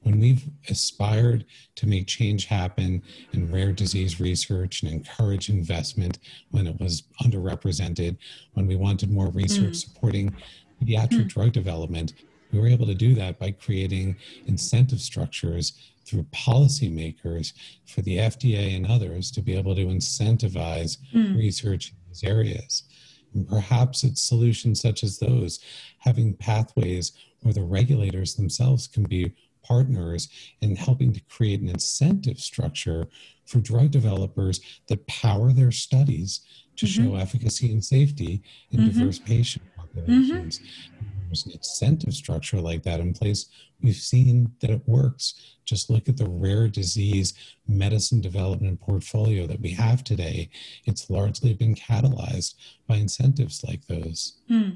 when 0.03 0.19
we've 0.19 0.43
aspired 0.69 1.45
to 1.75 1.87
make 1.87 2.07
change 2.07 2.45
happen 2.45 3.03
in 3.33 3.51
rare 3.51 3.71
disease 3.71 4.19
research 4.19 4.81
and 4.81 4.91
encourage 4.91 5.49
investment 5.49 6.19
when 6.49 6.65
it 6.65 6.79
was 6.79 7.03
underrepresented, 7.23 8.17
when 8.53 8.67
we 8.67 8.75
wanted 8.75 9.11
more 9.11 9.29
research 9.29 9.73
mm. 9.73 9.75
supporting 9.75 10.35
pediatric 10.81 11.25
mm. 11.25 11.29
drug 11.29 11.51
development, 11.51 12.13
we 12.51 12.59
were 12.59 12.67
able 12.67 12.87
to 12.87 12.95
do 12.95 13.13
that 13.15 13.39
by 13.39 13.51
creating 13.51 14.15
incentive 14.47 14.99
structures 14.99 15.73
through 16.05 16.23
policymakers 16.33 17.53
for 17.85 18.01
the 18.01 18.17
FDA 18.17 18.75
and 18.75 18.87
others 18.87 19.31
to 19.31 19.41
be 19.41 19.55
able 19.55 19.75
to 19.75 19.85
incentivize 19.85 20.97
mm. 21.13 21.37
research 21.37 21.89
in 21.91 21.95
these 22.09 22.23
areas. 22.23 22.83
And 23.33 23.47
perhaps 23.47 24.03
it's 24.03 24.21
solutions 24.21 24.81
such 24.81 25.03
as 25.03 25.19
those, 25.19 25.59
having 25.99 26.33
pathways 26.35 27.13
where 27.41 27.53
the 27.53 27.63
regulators 27.63 28.35
themselves 28.35 28.87
can 28.87 29.03
be 29.03 29.33
partners 29.63 30.27
in 30.61 30.75
helping 30.75 31.13
to 31.13 31.21
create 31.29 31.61
an 31.61 31.69
incentive 31.69 32.39
structure 32.39 33.07
for 33.45 33.59
drug 33.59 33.91
developers 33.91 34.59
that 34.87 35.05
power 35.07 35.51
their 35.51 35.71
studies 35.71 36.41
to 36.75 36.85
mm-hmm. 36.85 37.03
show 37.03 37.15
efficacy 37.15 37.71
and 37.71 37.83
safety 37.83 38.41
in 38.71 38.79
mm-hmm. 38.79 38.89
diverse 38.89 39.19
patient 39.19 39.63
populations. 39.75 40.59
Mm-hmm 40.59 41.20
there's 41.31 41.45
an 41.45 41.53
incentive 41.53 42.13
structure 42.13 42.59
like 42.59 42.83
that 42.83 42.99
in 42.99 43.13
place, 43.13 43.45
we've 43.81 43.95
seen 43.95 44.51
that 44.59 44.69
it 44.69 44.81
works. 44.85 45.55
Just 45.63 45.89
look 45.89 46.09
at 46.09 46.17
the 46.17 46.29
rare 46.29 46.67
disease 46.67 47.33
medicine 47.67 48.19
development 48.19 48.81
portfolio 48.81 49.47
that 49.47 49.61
we 49.61 49.71
have 49.71 50.03
today. 50.03 50.49
It's 50.85 51.09
largely 51.09 51.53
been 51.53 51.73
catalyzed 51.73 52.55
by 52.85 52.97
incentives 52.97 53.63
like 53.63 53.87
those. 53.87 54.39
Hmm. 54.49 54.71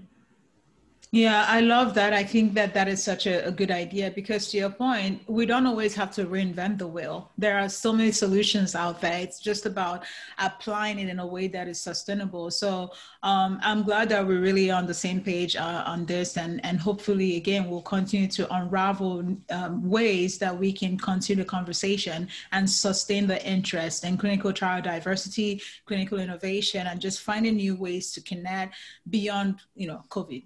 Yeah, 1.15 1.45
I 1.47 1.62
love 1.62 1.93
that. 1.93 2.12
I 2.12 2.25
think 2.25 2.56
that 2.56 2.73
that 2.73 2.89
is 2.89 3.01
such 3.01 3.25
a, 3.25 3.47
a, 3.47 3.51
good 3.51 3.71
idea 3.71 4.12
because, 4.12 4.49
to 4.49 4.58
your 4.58 4.69
point, 4.69 5.21
we 5.30 5.45
don't 5.45 5.65
always 5.65 5.95
have 5.95 6.12
to 6.15 6.25
reinvent 6.25 6.78
the 6.78 6.88
wheel. 6.88 7.32
There 7.38 7.58
are 7.58 7.69
so 7.69 7.93
many 7.93 8.12
solutions 8.12 8.75
out 8.75 8.99
there. 8.99 9.19
It's 9.19 9.39
just 9.39 9.65
about 9.65 10.04
applying 10.38 10.99
it 10.99 11.08
in 11.08 11.19
a 11.19 11.25
way 11.25 11.47
that 11.47 11.69
is 11.69 11.80
sustainable. 11.80 12.51
So 12.51 12.91
um, 13.23 13.62
I'm 13.63 13.84
glad 13.84 14.10
that 14.10 14.28
we're 14.28 14.41
really 14.41 14.69
on 14.69 14.88
the 14.88 14.93
same 14.93 15.21
page 15.21 15.56
uh, 15.56 15.84
on 15.88 16.06
this, 16.06 16.36
and 16.36 16.60
and 16.65 16.82
hopefully, 16.82 17.38
again, 17.38 17.69
we'll 17.69 17.82
continue 17.82 18.28
to 18.32 18.54
unravel 18.54 19.38
um, 19.51 19.89
ways 19.89 20.38
that 20.39 20.60
we 20.60 20.73
can 20.73 20.97
continue 20.97 21.45
the 21.45 21.49
conversation 21.49 22.28
and 22.51 22.69
sustain 22.69 23.25
the 23.25 23.41
interest 23.47 24.04
in 24.04 24.17
clinical 24.17 24.51
trial 24.51 24.82
diversity, 24.82 25.62
clinical 25.86 26.19
innovation, 26.19 26.86
and 26.88 26.99
just 26.99 27.21
finding 27.21 27.56
new 27.56 27.78
ways 27.78 28.12
to 28.12 28.19
connect 28.19 28.75
beyond, 29.10 29.62
you 29.75 29.88
know, 29.88 30.04
COVID. 30.10 30.43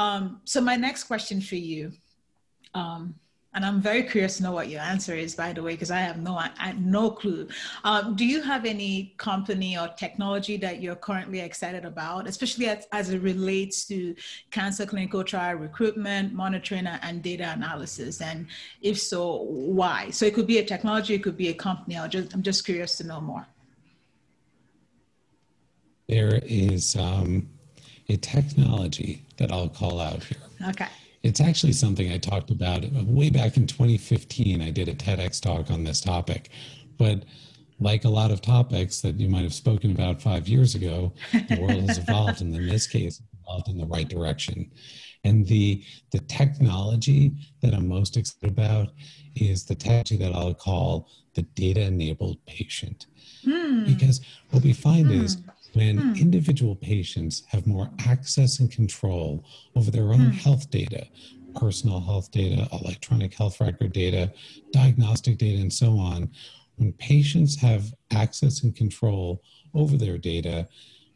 Um, 0.00 0.40
so 0.44 0.62
my 0.62 0.76
next 0.76 1.04
question 1.04 1.42
for 1.42 1.56
you, 1.56 1.92
um, 2.72 3.14
and 3.52 3.66
I'm 3.66 3.82
very 3.82 4.04
curious 4.04 4.36
to 4.36 4.44
know 4.44 4.52
what 4.52 4.68
your 4.70 4.80
answer 4.80 5.14
is, 5.14 5.34
by 5.34 5.52
the 5.52 5.62
way, 5.62 5.72
because 5.72 5.90
I 5.90 6.00
have 6.00 6.18
no 6.18 6.34
I, 6.36 6.50
I 6.56 6.72
no 6.72 7.10
clue. 7.10 7.48
Um, 7.84 8.16
do 8.16 8.24
you 8.24 8.40
have 8.40 8.64
any 8.64 9.12
company 9.18 9.76
or 9.76 9.88
technology 9.88 10.56
that 10.58 10.80
you're 10.80 11.00
currently 11.08 11.40
excited 11.40 11.84
about, 11.84 12.28
especially 12.28 12.66
as, 12.68 12.86
as 12.92 13.10
it 13.10 13.20
relates 13.20 13.84
to 13.88 14.14
cancer 14.50 14.86
clinical 14.86 15.22
trial 15.22 15.56
recruitment, 15.56 16.32
monitoring, 16.32 16.86
and 16.86 17.22
data 17.22 17.52
analysis? 17.54 18.22
And 18.22 18.46
if 18.80 18.98
so, 18.98 19.42
why? 19.80 20.10
So 20.10 20.24
it 20.24 20.32
could 20.32 20.46
be 20.46 20.58
a 20.58 20.64
technology, 20.64 21.12
it 21.14 21.22
could 21.22 21.36
be 21.36 21.48
a 21.48 21.54
company. 21.54 21.98
Just, 22.08 22.32
I'm 22.32 22.42
just 22.42 22.64
curious 22.64 22.96
to 22.98 23.04
know 23.04 23.20
more. 23.20 23.46
There 26.08 26.40
is 26.44 26.96
um, 26.96 27.48
a 28.10 28.16
technology 28.16 29.24
that 29.36 29.52
I'll 29.52 29.68
call 29.68 30.00
out 30.00 30.22
here. 30.24 30.38
Okay. 30.68 30.88
It's 31.22 31.40
actually 31.40 31.72
something 31.72 32.10
I 32.10 32.18
talked 32.18 32.50
about 32.50 32.84
way 32.92 33.30
back 33.30 33.56
in 33.56 33.66
2015. 33.66 34.60
I 34.60 34.70
did 34.70 34.88
a 34.88 34.94
TEDx 34.94 35.40
talk 35.40 35.70
on 35.70 35.84
this 35.84 36.00
topic. 36.00 36.50
But 36.98 37.24
like 37.78 38.04
a 38.04 38.08
lot 38.08 38.30
of 38.30 38.42
topics 38.42 39.00
that 39.00 39.18
you 39.18 39.28
might 39.28 39.42
have 39.42 39.54
spoken 39.54 39.92
about 39.92 40.20
five 40.20 40.48
years 40.48 40.74
ago, 40.74 41.12
the 41.32 41.58
world 41.60 41.88
has 41.88 41.98
evolved, 41.98 42.40
and 42.42 42.54
in 42.54 42.68
this 42.68 42.86
case, 42.86 43.22
evolved 43.42 43.68
in 43.68 43.78
the 43.78 43.86
right 43.86 44.08
direction. 44.08 44.70
And 45.24 45.46
the 45.46 45.84
the 46.12 46.20
technology 46.20 47.32
that 47.62 47.74
I'm 47.74 47.88
most 47.88 48.16
excited 48.16 48.50
about 48.50 48.88
is 49.34 49.64
the 49.64 49.74
technology 49.74 50.16
that 50.18 50.34
I'll 50.34 50.54
call 50.54 51.08
the 51.34 51.42
data 51.42 51.82
enabled 51.82 52.44
patient. 52.46 53.06
Hmm. 53.44 53.84
Because 53.84 54.20
what 54.50 54.62
we 54.62 54.72
find 54.72 55.06
hmm. 55.06 55.24
is 55.24 55.38
when 55.74 55.98
hmm. 55.98 56.14
individual 56.14 56.76
patients 56.76 57.42
have 57.48 57.66
more 57.66 57.90
access 58.06 58.60
and 58.60 58.70
control 58.70 59.44
over 59.76 59.90
their 59.90 60.12
own 60.12 60.26
hmm. 60.26 60.30
health 60.30 60.70
data, 60.70 61.06
personal 61.54 62.00
health 62.00 62.30
data, 62.30 62.68
electronic 62.72 63.34
health 63.34 63.60
record 63.60 63.92
data, 63.92 64.32
diagnostic 64.72 65.38
data, 65.38 65.60
and 65.60 65.72
so 65.72 65.98
on, 65.98 66.30
when 66.76 66.92
patients 66.94 67.60
have 67.60 67.92
access 68.10 68.62
and 68.62 68.74
control 68.74 69.42
over 69.74 69.96
their 69.96 70.18
data, 70.18 70.66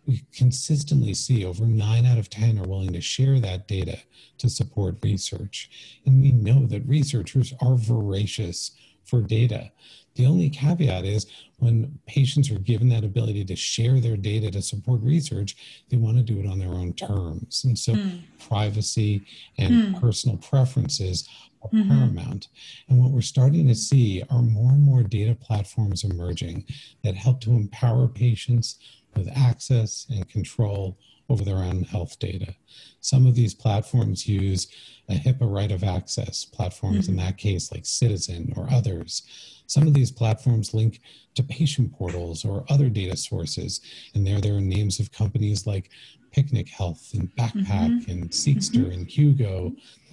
we 0.06 0.22
consistently 0.32 1.14
see 1.14 1.44
over 1.44 1.64
nine 1.64 2.04
out 2.04 2.18
of 2.18 2.28
10 2.28 2.58
are 2.58 2.68
willing 2.68 2.92
to 2.92 3.00
share 3.00 3.40
that 3.40 3.66
data 3.66 3.98
to 4.38 4.50
support 4.50 4.98
research. 5.02 5.98
And 6.04 6.20
we 6.20 6.32
know 6.32 6.66
that 6.66 6.86
researchers 6.86 7.54
are 7.60 7.76
voracious 7.76 8.72
for 9.04 9.22
data. 9.22 9.70
The 10.14 10.26
only 10.26 10.48
caveat 10.48 11.04
is 11.04 11.26
when 11.58 11.98
patients 12.06 12.50
are 12.50 12.58
given 12.58 12.88
that 12.90 13.04
ability 13.04 13.44
to 13.46 13.56
share 13.56 14.00
their 14.00 14.16
data 14.16 14.50
to 14.52 14.62
support 14.62 15.00
research, 15.02 15.84
they 15.88 15.96
want 15.96 16.16
to 16.16 16.22
do 16.22 16.38
it 16.40 16.46
on 16.46 16.58
their 16.58 16.72
own 16.72 16.92
terms. 16.92 17.64
And 17.64 17.78
so 17.78 17.94
mm. 17.94 18.22
privacy 18.48 19.24
and 19.58 19.72
mm. 19.72 20.00
personal 20.00 20.36
preferences 20.36 21.28
are 21.62 21.70
mm-hmm. 21.70 21.88
paramount. 21.88 22.48
And 22.88 23.00
what 23.00 23.10
we're 23.10 23.22
starting 23.22 23.66
to 23.68 23.74
see 23.74 24.22
are 24.30 24.42
more 24.42 24.72
and 24.72 24.82
more 24.82 25.02
data 25.02 25.34
platforms 25.34 26.04
emerging 26.04 26.64
that 27.02 27.14
help 27.14 27.40
to 27.42 27.50
empower 27.50 28.06
patients 28.06 28.78
with 29.16 29.28
access 29.34 30.06
and 30.10 30.28
control 30.28 30.98
over 31.28 31.44
their 31.44 31.56
own 31.56 31.82
health 31.84 32.18
data. 32.18 32.54
Some 33.00 33.26
of 33.26 33.34
these 33.34 33.54
platforms 33.54 34.26
use 34.26 34.68
a 35.08 35.14
HIPAA 35.14 35.50
right 35.52 35.72
of 35.72 35.84
access, 35.84 36.44
platforms 36.44 37.08
mm-hmm. 37.08 37.18
in 37.18 37.24
that 37.24 37.38
case 37.38 37.70
like 37.72 37.82
Ciitizen 37.82 38.56
or 38.56 38.68
others. 38.70 39.22
Some 39.66 39.86
of 39.86 39.94
these 39.94 40.10
platforms 40.10 40.74
link 40.74 41.00
to 41.34 41.42
patient 41.42 41.92
portals 41.92 42.44
or 42.44 42.64
other 42.68 42.88
data 42.88 43.16
sources, 43.16 43.80
and 44.14 44.26
there 44.26 44.40
there 44.40 44.54
are 44.54 44.60
names 44.60 45.00
of 45.00 45.12
companies 45.12 45.66
like 45.66 45.90
Picnic 46.32 46.68
Health 46.68 47.10
and 47.14 47.34
Backpack 47.36 47.66
mm-hmm. 47.66 48.10
and 48.10 48.30
Seqster 48.30 48.82
mm-hmm. 48.82 48.92
and 48.92 49.08
Hugo. 49.08 49.72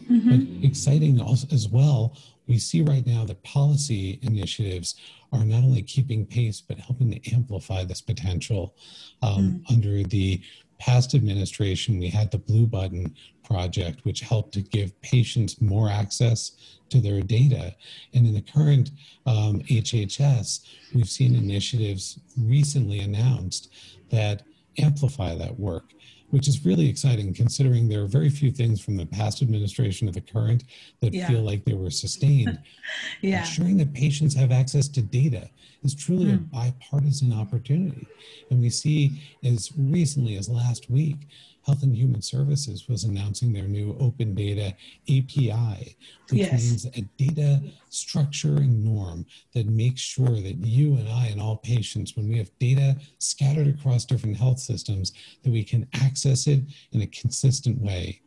Mm-hmm. 0.09 0.29
But 0.29 0.65
exciting 0.65 1.19
also 1.19 1.47
as 1.51 1.67
well, 1.67 2.15
we 2.47 2.59
see 2.59 2.81
right 2.81 3.05
now 3.05 3.25
that 3.25 3.43
policy 3.43 4.19
initiatives 4.21 4.95
are 5.31 5.43
not 5.43 5.63
only 5.63 5.81
keeping 5.81 6.25
pace 6.25 6.61
but 6.61 6.77
helping 6.77 7.11
to 7.11 7.33
amplify 7.33 7.83
this 7.83 8.01
potential 8.01 8.75
um, 9.21 9.63
mm. 9.69 9.71
under 9.71 10.03
the 10.03 10.41
past 10.81 11.13
administration, 11.13 11.99
we 11.99 12.09
had 12.09 12.31
the 12.31 12.39
Blue 12.39 12.65
Button 12.65 13.15
project, 13.43 14.03
which 14.03 14.21
helped 14.21 14.53
to 14.55 14.61
give 14.61 14.99
patients 15.01 15.61
more 15.61 15.89
access 15.89 16.53
to 16.89 16.99
their 16.99 17.21
data. 17.21 17.75
And 18.15 18.25
in 18.25 18.33
the 18.33 18.41
current 18.41 18.89
um, 19.27 19.61
HHS, 19.61 20.65
we've 20.95 21.09
seen 21.09 21.35
initiatives 21.35 22.19
recently 22.35 22.99
announced 22.99 23.71
that 24.09 24.41
amplify 24.79 25.35
that 25.35 25.59
work 25.59 25.93
which 26.31 26.47
is 26.47 26.65
really 26.65 26.89
exciting 26.89 27.33
considering 27.33 27.87
there 27.87 28.01
are 28.01 28.07
very 28.07 28.29
few 28.29 28.51
things 28.51 28.81
from 28.81 28.97
the 28.97 29.05
past 29.05 29.41
administration 29.41 30.07
to 30.07 30.13
the 30.13 30.21
current 30.21 30.63
that 31.01 31.13
yeah. 31.13 31.27
feel 31.27 31.41
like 31.41 31.63
they 31.63 31.73
were 31.73 31.91
sustained. 31.91 32.59
yeah. 33.21 33.41
Ensuring 33.41 33.77
that 33.77 33.93
patients 33.93 34.33
have 34.33 34.51
access 34.51 34.87
to 34.87 35.01
data 35.01 35.49
is 35.83 35.93
truly 35.93 36.25
mm. 36.25 36.33
a 36.33 36.37
hmm. 36.37 36.43
bipartisan 36.45 37.33
opportunity. 37.33 38.07
And 38.49 38.61
we 38.61 38.69
see 38.69 39.21
as 39.43 39.71
recently 39.77 40.37
as 40.37 40.49
last 40.49 40.89
week 40.89 41.17
Health 41.65 41.83
and 41.83 41.95
Human 41.95 42.21
Services 42.21 42.87
was 42.89 43.03
announcing 43.03 43.53
their 43.53 43.67
new 43.67 43.95
open 43.99 44.33
data 44.33 44.73
API, 45.07 45.95
which 46.29 46.39
yes. 46.39 46.51
means 46.51 46.85
a 46.85 47.01
data 47.17 47.61
structuring 47.91 48.83
norm 48.83 49.25
that 49.53 49.67
makes 49.67 50.01
sure 50.01 50.41
that 50.41 50.57
you 50.57 50.95
and 50.95 51.07
I 51.07 51.27
and 51.27 51.39
all 51.39 51.57
patients, 51.57 52.15
when 52.15 52.27
we 52.27 52.37
have 52.37 52.49
data 52.59 52.97
scattered 53.19 53.67
across 53.67 54.05
different 54.05 54.37
health 54.37 54.59
systems, 54.59 55.13
that 55.43 55.51
we 55.51 55.63
can 55.63 55.87
access 55.93 56.47
it 56.47 56.61
in 56.93 57.01
a 57.01 57.07
consistent 57.07 57.79
way. 57.79 58.21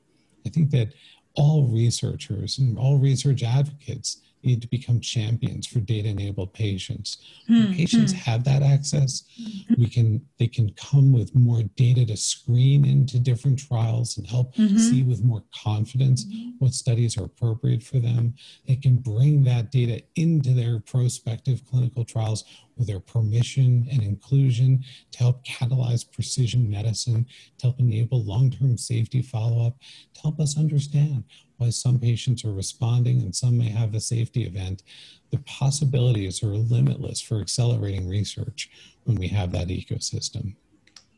I 0.46 0.50
think 0.50 0.70
that 0.70 0.92
all 1.34 1.66
researchers 1.66 2.58
and 2.58 2.78
all 2.78 2.98
research 2.98 3.42
advocates 3.42 4.18
need 4.44 4.62
to 4.62 4.68
become 4.68 5.00
champions 5.00 5.66
for 5.66 5.80
data 5.80 6.08
enabled 6.08 6.52
patients. 6.52 7.18
When 7.48 7.66
hmm, 7.66 7.72
patients 7.72 8.12
hmm. 8.12 8.18
have 8.18 8.44
that 8.44 8.62
access, 8.62 9.24
hmm. 9.36 9.74
we 9.78 9.88
can 9.88 10.24
they 10.38 10.46
can 10.46 10.72
come 10.74 11.12
with 11.12 11.34
more 11.34 11.62
data 11.76 12.06
to 12.06 12.16
screen 12.16 12.84
into 12.84 13.18
different 13.18 13.58
trials 13.58 14.16
and 14.16 14.26
help 14.26 14.54
mm-hmm. 14.54 14.76
see 14.76 15.02
with 15.02 15.24
more 15.24 15.44
confidence 15.62 16.24
mm-hmm. 16.24 16.50
what 16.58 16.72
studies 16.72 17.16
are 17.18 17.24
appropriate 17.24 17.82
for 17.82 17.98
them. 17.98 18.34
They 18.66 18.76
can 18.76 18.96
bring 18.96 19.44
that 19.44 19.70
data 19.70 20.02
into 20.16 20.52
their 20.52 20.80
prospective 20.80 21.64
clinical 21.66 22.04
trials 22.04 22.44
with 22.76 22.86
their 22.86 23.00
permission 23.00 23.86
and 23.90 24.02
inclusion 24.02 24.84
to 25.12 25.18
help 25.18 25.44
catalyze 25.44 26.10
precision 26.10 26.68
medicine, 26.68 27.26
to 27.58 27.66
help 27.66 27.80
enable 27.80 28.22
long 28.22 28.50
term 28.50 28.76
safety 28.76 29.22
follow 29.22 29.66
up, 29.66 29.78
to 30.14 30.20
help 30.20 30.40
us 30.40 30.58
understand 30.58 31.24
why 31.58 31.70
some 31.70 31.98
patients 31.98 32.44
are 32.44 32.52
responding 32.52 33.20
and 33.22 33.34
some 33.34 33.56
may 33.58 33.68
have 33.68 33.94
a 33.94 34.00
safety 34.00 34.44
event. 34.44 34.82
The 35.30 35.38
possibilities 35.38 36.42
are 36.42 36.48
limitless 36.48 37.20
for 37.20 37.40
accelerating 37.40 38.08
research 38.08 38.70
when 39.04 39.16
we 39.16 39.28
have 39.28 39.52
that 39.52 39.68
ecosystem. 39.68 40.54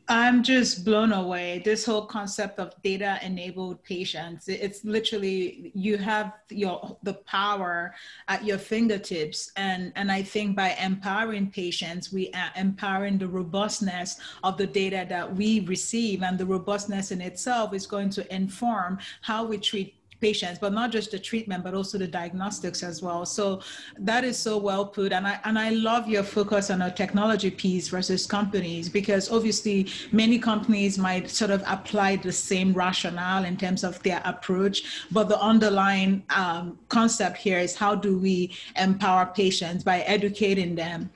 I'm 0.09 0.41
just 0.41 0.85
blown 0.85 1.11
away. 1.11 1.61
This 1.65 1.85
whole 1.85 2.05
concept 2.05 2.59
of 2.59 2.73
data 2.81 3.19
enabled 3.21 3.83
patients. 3.83 4.47
It's 4.47 4.85
literally 4.85 5.71
you 5.75 5.97
have 5.97 6.31
your 6.49 6.97
the 7.03 7.15
power 7.15 7.93
at 8.29 8.45
your 8.45 8.57
fingertips. 8.57 9.51
And, 9.57 9.91
and 9.97 10.09
I 10.09 10.21
think 10.23 10.55
by 10.55 10.77
empowering 10.81 11.51
patients, 11.51 12.13
we 12.13 12.31
are 12.33 12.51
empowering 12.55 13.17
the 13.17 13.27
robustness 13.27 14.17
of 14.45 14.55
the 14.55 14.67
data 14.67 15.05
that 15.09 15.35
we 15.35 15.59
receive. 15.61 16.23
And 16.23 16.37
the 16.37 16.45
robustness 16.45 17.11
in 17.11 17.19
itself 17.19 17.73
is 17.73 17.85
going 17.85 18.09
to 18.11 18.33
inform 18.33 18.99
how 19.21 19.43
we 19.43 19.57
treat 19.57 19.96
patients, 20.19 20.59
but 20.59 20.73
not 20.73 20.91
just 20.91 21.11
the 21.11 21.19
treatment, 21.19 21.63
but 21.63 21.73
also 21.73 21.97
the 21.97 22.07
diagnostics 22.07 22.83
as 22.83 23.01
well. 23.01 23.25
So 23.25 23.61
that 23.99 24.23
is 24.23 24.37
so 24.37 24.57
well 24.57 24.85
put. 24.85 25.11
And 25.11 25.27
I 25.27 25.39
and 25.43 25.57
I 25.57 25.69
love 25.69 26.07
your 26.07 26.23
focus 26.23 26.69
on 26.69 26.81
a 26.81 26.91
technology 26.91 27.51
piece 27.51 27.87
versus 27.89 28.25
companies 28.25 28.89
because 28.89 29.31
obviously 29.31 29.87
many 30.11 30.39
companies 30.39 30.97
might 30.97 31.29
sort 31.29 31.51
of 31.51 31.63
apply 31.67 32.17
the 32.17 32.31
same 32.31 32.73
rationale 32.73 33.45
in 33.45 33.57
terms 33.57 33.83
of 33.83 34.01
their 34.03 34.21
approach, 34.25 35.05
but 35.11 35.29
the 35.29 35.39
underlying 35.39 36.23
um, 36.29 36.77
concept 36.89 37.37
here 37.37 37.59
is 37.59 37.75
how 37.75 37.95
do 37.95 38.17
we 38.17 38.51
empower 38.75 39.25
patients 39.25 39.83
by 39.83 40.01
educating 40.01 40.75
them 40.75 41.09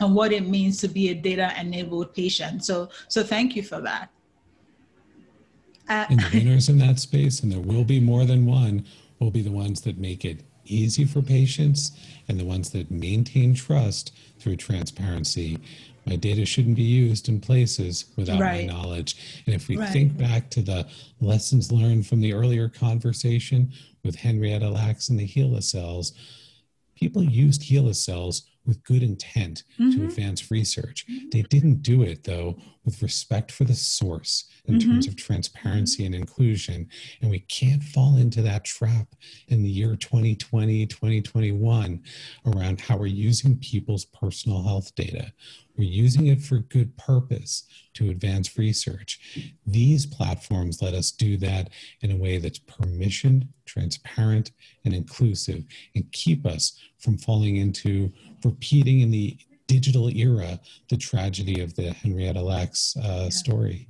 on 0.00 0.14
what 0.14 0.32
it 0.32 0.48
means 0.48 0.78
to 0.78 0.88
be 0.88 1.10
a 1.10 1.14
data 1.14 1.52
enabled 1.58 2.14
patient. 2.14 2.64
So 2.64 2.88
so 3.08 3.22
thank 3.22 3.56
you 3.56 3.62
for 3.62 3.80
that. 3.80 4.10
Uh, 5.92 6.06
and 6.10 6.20
the 6.20 6.30
winners 6.38 6.68
in 6.68 6.78
that 6.78 6.98
space, 6.98 7.40
and 7.42 7.52
there 7.52 7.60
will 7.60 7.84
be 7.84 8.00
more 8.00 8.24
than 8.24 8.46
one, 8.46 8.84
will 9.18 9.30
be 9.30 9.42
the 9.42 9.50
ones 9.50 9.82
that 9.82 9.98
make 9.98 10.24
it 10.24 10.40
easy 10.64 11.04
for 11.04 11.22
patients 11.22 11.92
and 12.28 12.38
the 12.38 12.44
ones 12.44 12.70
that 12.70 12.90
maintain 12.90 13.54
trust 13.54 14.12
through 14.38 14.56
transparency. 14.56 15.58
My 16.06 16.16
data 16.16 16.44
shouldn't 16.44 16.76
be 16.76 16.82
used 16.82 17.28
in 17.28 17.40
places 17.40 18.06
without 18.16 18.40
right. 18.40 18.66
my 18.66 18.72
knowledge. 18.72 19.42
And 19.46 19.54
if 19.54 19.68
we 19.68 19.76
right. 19.76 19.88
think 19.92 20.16
back 20.16 20.50
to 20.50 20.62
the 20.62 20.86
lessons 21.20 21.70
learned 21.70 22.06
from 22.06 22.20
the 22.20 22.32
earlier 22.32 22.68
conversation 22.68 23.72
with 24.04 24.16
Henrietta 24.16 24.68
Lacks 24.68 25.10
and 25.10 25.18
the 25.18 25.28
HeLa 25.28 25.62
cells, 25.62 26.12
people 26.96 27.22
used 27.22 27.62
HeLa 27.62 27.94
cells 27.94 28.42
with 28.66 28.82
good 28.84 29.02
intent 29.02 29.64
mm-hmm. 29.78 29.90
to 29.90 30.04
advance 30.06 30.50
research. 30.50 31.06
They 31.32 31.42
didn't 31.42 31.82
do 31.82 32.02
it, 32.02 32.24
though, 32.24 32.56
with 32.84 33.02
respect 33.02 33.52
for 33.52 33.64
the 33.64 33.74
source 33.74 34.44
in 34.64 34.78
mm-hmm. 34.78 34.90
terms 34.90 35.06
of 35.06 35.16
transparency 35.16 36.04
and 36.04 36.14
inclusion. 36.14 36.88
And 37.20 37.30
we 37.30 37.40
can't 37.40 37.82
fall 37.82 38.16
into 38.16 38.42
that 38.42 38.64
trap 38.64 39.08
in 39.48 39.62
the 39.62 39.68
year 39.68 39.96
2020, 39.96 40.86
2021 40.86 42.02
around 42.46 42.80
how 42.80 42.96
we're 42.96 43.06
using 43.06 43.58
people's 43.58 44.04
personal 44.04 44.62
health 44.62 44.94
data. 44.94 45.32
We're 45.76 45.88
using 45.88 46.26
it 46.26 46.42
for 46.42 46.58
good 46.58 46.96
purpose 46.98 47.64
to 47.94 48.10
advance 48.10 48.58
research. 48.58 49.48
These 49.66 50.06
platforms 50.06 50.82
let 50.82 50.94
us 50.94 51.10
do 51.10 51.36
that 51.38 51.70
in 52.02 52.10
a 52.10 52.16
way 52.16 52.38
that's 52.38 52.58
permissioned, 52.58 53.48
transparent, 53.64 54.52
and 54.84 54.92
inclusive, 54.92 55.64
and 55.94 56.10
keep 56.12 56.46
us 56.46 56.78
from 56.98 57.16
falling 57.16 57.56
into 57.56 58.12
repeating 58.44 59.00
in 59.00 59.10
the 59.10 59.38
digital 59.66 60.08
era 60.10 60.58
the 60.88 60.96
tragedy 60.96 61.60
of 61.60 61.74
the 61.74 61.92
Henrietta 61.92 62.40
Lacks 62.40 62.96
uh, 62.96 63.30
story. 63.30 63.88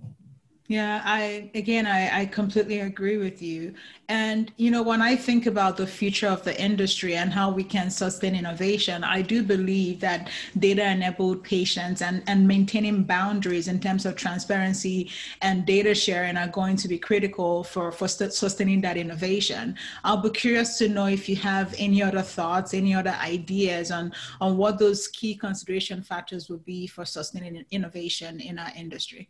Yeah, 0.68 1.02
I 1.04 1.50
again 1.54 1.86
I, 1.86 2.20
I 2.22 2.26
completely 2.26 2.80
agree 2.80 3.18
with 3.18 3.42
you. 3.42 3.74
And 4.08 4.52
you 4.56 4.70
know, 4.70 4.82
when 4.82 5.02
I 5.02 5.16
think 5.16 5.46
about 5.46 5.76
the 5.76 5.86
future 5.86 6.28
of 6.28 6.44
the 6.44 6.58
industry 6.58 7.16
and 7.16 7.32
how 7.32 7.50
we 7.50 7.64
can 7.64 7.90
sustain 7.90 8.34
innovation, 8.34 9.04
I 9.04 9.22
do 9.22 9.42
believe 9.42 10.00
that 10.00 10.30
data-enabled 10.58 11.42
patients 11.42 12.00
and, 12.00 12.22
and 12.26 12.46
maintaining 12.48 13.02
boundaries 13.02 13.68
in 13.68 13.80
terms 13.80 14.06
of 14.06 14.16
transparency 14.16 15.10
and 15.42 15.66
data 15.66 15.94
sharing 15.94 16.36
are 16.36 16.48
going 16.48 16.76
to 16.76 16.88
be 16.88 16.98
critical 16.98 17.64
for, 17.64 17.92
for 17.92 18.08
sustaining 18.08 18.80
that 18.82 18.96
innovation. 18.96 19.76
I'll 20.04 20.22
be 20.22 20.30
curious 20.30 20.78
to 20.78 20.88
know 20.88 21.06
if 21.06 21.28
you 21.28 21.36
have 21.36 21.74
any 21.76 22.02
other 22.02 22.22
thoughts, 22.22 22.72
any 22.72 22.94
other 22.94 23.16
ideas 23.20 23.90
on, 23.90 24.12
on 24.40 24.56
what 24.56 24.78
those 24.78 25.08
key 25.08 25.34
consideration 25.34 26.02
factors 26.02 26.48
would 26.48 26.64
be 26.64 26.86
for 26.86 27.04
sustaining 27.04 27.64
innovation 27.70 28.40
in 28.40 28.58
our 28.58 28.70
industry. 28.76 29.28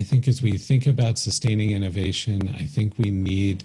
I 0.00 0.04
think 0.04 0.28
as 0.28 0.42
we 0.42 0.58
think 0.58 0.86
about 0.86 1.18
sustaining 1.18 1.70
innovation, 1.70 2.54
I 2.58 2.64
think 2.64 2.94
we 2.98 3.10
need 3.10 3.64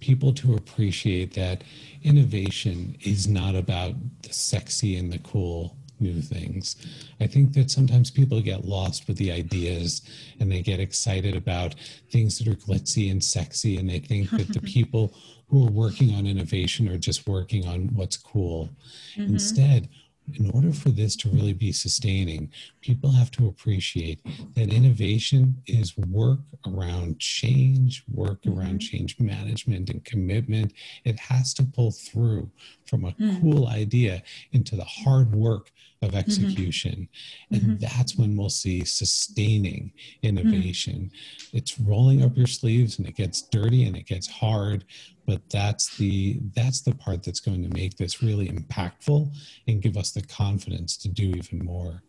people 0.00 0.32
to 0.32 0.54
appreciate 0.54 1.34
that 1.34 1.62
innovation 2.02 2.96
is 3.02 3.28
not 3.28 3.54
about 3.54 3.94
the 4.22 4.32
sexy 4.32 4.96
and 4.96 5.12
the 5.12 5.18
cool 5.18 5.76
new 6.00 6.20
things. 6.22 6.76
I 7.20 7.26
think 7.26 7.52
that 7.52 7.70
sometimes 7.70 8.10
people 8.10 8.40
get 8.40 8.64
lost 8.64 9.06
with 9.06 9.18
the 9.18 9.30
ideas 9.30 10.02
and 10.40 10.50
they 10.50 10.62
get 10.62 10.80
excited 10.80 11.36
about 11.36 11.74
things 12.10 12.38
that 12.38 12.48
are 12.48 12.56
glitzy 12.56 13.10
and 13.10 13.22
sexy, 13.22 13.76
and 13.76 13.88
they 13.88 13.98
think 13.98 14.30
that 14.30 14.48
the 14.48 14.60
people 14.76 15.14
who 15.48 15.66
are 15.66 15.70
working 15.70 16.14
on 16.14 16.26
innovation 16.26 16.88
are 16.88 16.98
just 16.98 17.28
working 17.28 17.66
on 17.66 17.88
what's 17.94 18.16
cool. 18.16 18.70
Mm-hmm. 19.16 19.32
Instead, 19.34 19.88
in 20.36 20.50
order 20.50 20.72
for 20.72 20.90
this 20.90 21.16
to 21.16 21.28
really 21.28 21.52
be 21.52 21.72
sustaining, 21.72 22.50
people 22.80 23.10
have 23.12 23.30
to 23.32 23.46
appreciate 23.46 24.20
that 24.54 24.72
innovation 24.72 25.62
is 25.66 25.96
work 25.96 26.40
around 26.66 27.18
change, 27.18 28.04
work 28.12 28.42
mm-hmm. 28.42 28.58
around 28.58 28.78
change 28.80 29.18
management 29.18 29.90
and 29.90 30.04
commitment. 30.04 30.72
It 31.04 31.18
has 31.18 31.54
to 31.54 31.62
pull 31.62 31.90
through 31.90 32.50
from 32.86 33.04
a 33.04 33.12
mm-hmm. 33.12 33.40
cool 33.40 33.68
idea 33.68 34.22
into 34.52 34.76
the 34.76 34.84
hard 34.84 35.34
work 35.34 35.70
of 36.02 36.10
mm-hmm. 36.10 36.18
execution. 36.18 37.08
Mm-hmm. 37.52 37.54
And 37.54 37.62
mm-hmm. 37.62 37.76
that's 37.78 38.16
when 38.16 38.36
we'll 38.36 38.48
see 38.48 38.84
sustaining 38.84 39.92
innovation. 40.22 41.10
Mm-hmm. 41.12 41.56
It's 41.56 41.78
rolling 41.78 42.22
up 42.22 42.36
your 42.36 42.46
sleeves 42.46 42.98
and 42.98 43.08
it 43.08 43.16
gets 43.16 43.42
dirty 43.42 43.84
and 43.84 43.96
it 43.96 44.06
gets 44.06 44.26
hard, 44.26 44.84
but 45.26 45.42
that's 45.50 45.96
the 45.96 46.40
that's 46.54 46.80
the 46.80 46.94
part 46.94 47.22
that's 47.22 47.40
going 47.40 47.62
to 47.62 47.74
make 47.74 47.96
this 47.96 48.22
really 48.22 48.48
impactful 48.48 49.32
and 49.68 49.82
give 49.82 49.96
us 49.96 50.12
the 50.12 50.22
confidence 50.22 50.96
to 50.98 51.08
do 51.08 51.30
even 51.36 51.64
more. 51.64 52.02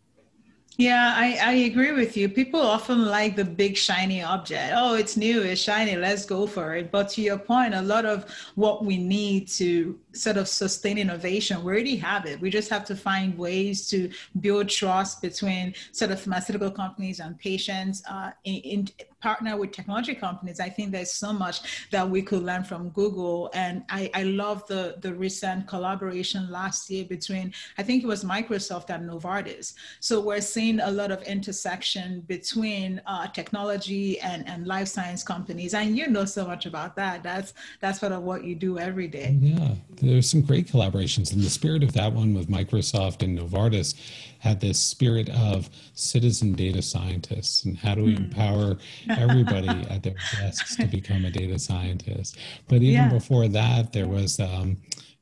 Yeah, 0.77 1.13
I, 1.15 1.37
I 1.43 1.51
agree 1.69 1.91
with 1.91 2.17
you. 2.17 2.27
People 2.29 2.61
often 2.61 3.05
like 3.05 3.35
the 3.35 3.43
big 3.45 3.77
shiny 3.77 4.23
object. 4.23 4.73
Oh, 4.75 4.95
it's 4.95 5.15
new, 5.17 5.41
it's 5.41 5.61
shiny, 5.61 5.95
let's 5.95 6.25
go 6.25 6.47
for 6.47 6.75
it. 6.75 6.91
But 6.91 7.09
to 7.09 7.21
your 7.21 7.37
point, 7.37 7.75
a 7.75 7.81
lot 7.81 8.05
of 8.05 8.25
what 8.55 8.83
we 8.83 8.97
need 8.97 9.47
to 9.49 9.99
sort 10.13 10.37
of 10.37 10.47
sustain 10.47 10.97
innovation, 10.97 11.63
we 11.63 11.71
already 11.73 11.97
have 11.97 12.25
it. 12.25 12.39
We 12.39 12.49
just 12.49 12.69
have 12.69 12.85
to 12.85 12.95
find 12.95 13.37
ways 13.37 13.87
to 13.89 14.09
build 14.39 14.69
trust 14.69 15.21
between 15.21 15.75
sort 15.91 16.11
of 16.11 16.21
pharmaceutical 16.21 16.71
companies 16.71 17.19
and 17.19 17.37
patients, 17.37 18.01
uh, 18.09 18.31
in, 18.45 18.55
in, 18.55 18.87
partner 19.21 19.57
with 19.57 19.71
technology 19.71 20.15
companies. 20.15 20.59
I 20.59 20.69
think 20.69 20.91
there's 20.91 21.11
so 21.11 21.31
much 21.31 21.89
that 21.91 22.09
we 22.09 22.21
could 22.21 22.43
learn 22.43 22.63
from 22.63 22.89
Google. 22.89 23.49
And 23.53 23.83
I, 23.89 24.09
I 24.13 24.23
love 24.23 24.65
the, 24.67 24.95
the 25.01 25.13
recent 25.13 25.67
collaboration 25.67 26.49
last 26.49 26.89
year 26.89 27.05
between, 27.05 27.53
I 27.77 27.83
think 27.83 28.03
it 28.03 28.07
was 28.07 28.23
Microsoft 28.23 28.89
and 28.89 29.09
Novartis. 29.09 29.73
So 29.99 30.19
we're 30.19 30.41
seeing 30.41 30.79
a 30.79 30.91
lot 30.91 31.11
of 31.11 31.21
intersection 31.23 32.21
between 32.21 33.01
uh, 33.05 33.27
technology 33.27 34.19
and, 34.19 34.47
and 34.47 34.67
life 34.67 34.87
science 34.87 35.23
companies. 35.23 35.73
And 35.73 35.97
you 35.97 36.07
know 36.07 36.25
so 36.25 36.45
much 36.45 36.65
about 36.65 36.95
that. 36.95 37.23
That's, 37.23 37.53
that's 37.79 37.99
sort 37.99 38.11
of 38.11 38.23
what 38.23 38.43
you 38.43 38.55
do 38.55 38.79
every 38.79 39.07
day. 39.07 39.37
Yeah 39.39 39.75
there's 40.01 40.29
some 40.29 40.41
great 40.41 40.67
collaborations. 40.67 41.31
And 41.31 41.41
the 41.41 41.49
spirit 41.49 41.83
of 41.83 41.93
that 41.93 42.13
one 42.13 42.33
with 42.33 42.49
Microsoft 42.49 43.21
and 43.21 43.37
Novartis 43.37 43.95
had 44.41 44.59
this 44.59 44.79
spirit 44.79 45.29
of 45.29 45.69
citizen 45.93 46.53
data 46.53 46.81
scientists 46.81 47.63
and 47.63 47.77
how 47.77 47.93
do 47.93 48.03
we 48.03 48.15
mm. 48.15 48.25
empower 48.25 48.75
everybody 49.07 49.69
at 49.89 50.01
their 50.01 50.15
desks 50.39 50.75
to 50.75 50.87
become 50.87 51.23
a 51.25 51.29
data 51.29 51.59
scientist. 51.59 52.37
But 52.67 52.77
even 52.77 53.05
yeah. 53.05 53.09
before 53.09 53.47
that, 53.49 53.93
there 53.93 54.07
was 54.07 54.39
um, 54.39 54.77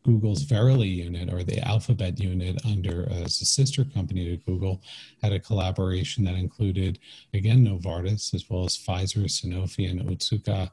Google's 0.06 0.44
Verily 0.44 0.88
unit 0.88 1.34
or 1.34 1.44
the 1.44 1.60
Alphabet 1.68 2.18
unit 2.18 2.66
under 2.66 3.10
as 3.12 3.42
a 3.42 3.46
sister 3.46 3.84
company 3.84 4.24
to 4.26 4.38
Google 4.38 4.82
had 5.22 5.34
a 5.34 5.40
collaboration 5.40 6.24
that 6.24 6.36
included 6.36 6.98
again 7.34 7.66
Novartis 7.66 8.34
as 8.34 8.50
well 8.50 8.64
as 8.64 8.78
Pfizer, 8.78 9.26
Sanofi, 9.26 9.92
and 9.92 10.02
Otsuka. 10.02 10.72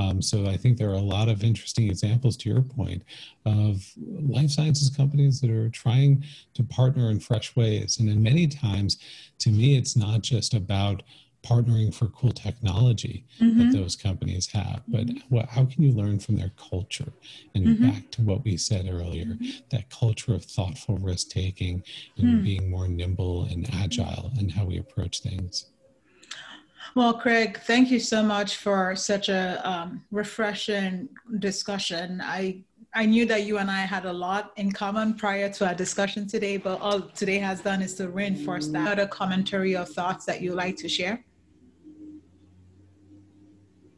Um, 0.00 0.22
so 0.22 0.46
I 0.46 0.56
think 0.56 0.78
there 0.78 0.88
are 0.88 0.94
a 0.94 0.98
lot 0.98 1.28
of 1.28 1.44
interesting 1.44 1.88
examples, 1.88 2.36
to 2.38 2.48
your 2.48 2.62
point, 2.62 3.02
of 3.44 3.84
life 3.98 4.50
sciences 4.50 4.88
companies 4.88 5.40
that 5.40 5.50
are 5.50 5.68
trying 5.68 6.24
to 6.54 6.62
partner 6.62 7.10
in 7.10 7.20
fresh 7.20 7.54
ways. 7.54 7.98
And 8.00 8.08
in 8.08 8.22
many 8.22 8.46
times, 8.46 8.98
to 9.40 9.50
me, 9.50 9.76
it's 9.76 9.96
not 9.96 10.22
just 10.22 10.54
about 10.54 11.02
partnering 11.42 11.94
for 11.94 12.06
cool 12.08 12.32
technology 12.32 13.24
mm-hmm. 13.40 13.58
that 13.58 13.72
those 13.72 13.96
companies 13.96 14.46
have 14.48 14.82
but 14.88 15.06
mm-hmm. 15.06 15.34
what, 15.34 15.46
how 15.48 15.64
can 15.64 15.82
you 15.82 15.90
learn 15.90 16.18
from 16.18 16.36
their 16.36 16.52
culture 16.70 17.14
and 17.54 17.64
mm-hmm. 17.64 17.88
back 17.88 18.10
to 18.10 18.20
what 18.20 18.44
we 18.44 18.58
said 18.58 18.86
earlier 18.90 19.24
mm-hmm. 19.24 19.48
that 19.70 19.88
culture 19.88 20.34
of 20.34 20.44
thoughtful 20.44 20.98
risk 20.98 21.30
taking 21.30 21.82
and 22.18 22.26
mm. 22.26 22.44
being 22.44 22.70
more 22.70 22.88
nimble 22.88 23.44
and 23.50 23.66
agile 23.72 24.30
in 24.38 24.50
how 24.50 24.66
we 24.66 24.76
approach 24.76 25.20
things 25.20 25.70
well, 26.94 27.14
Craig, 27.14 27.60
thank 27.64 27.90
you 27.90 28.00
so 28.00 28.22
much 28.22 28.56
for 28.56 28.96
such 28.96 29.28
a 29.28 29.60
um, 29.68 30.02
refreshing 30.10 31.08
discussion. 31.38 32.20
I 32.22 32.64
I 32.92 33.06
knew 33.06 33.24
that 33.26 33.44
you 33.44 33.58
and 33.58 33.70
I 33.70 33.82
had 33.82 34.04
a 34.04 34.12
lot 34.12 34.52
in 34.56 34.72
common 34.72 35.14
prior 35.14 35.48
to 35.48 35.68
our 35.68 35.74
discussion 35.74 36.26
today, 36.26 36.56
but 36.56 36.80
all 36.80 37.00
today 37.00 37.38
has 37.38 37.60
done 37.60 37.82
is 37.82 37.94
to 37.94 38.08
reinforce 38.08 38.66
that. 38.68 38.88
Other 38.88 39.06
commentary 39.06 39.76
or 39.76 39.84
thoughts 39.84 40.24
that 40.24 40.40
you 40.40 40.54
like 40.54 40.76
to 40.78 40.88
share? 40.88 41.24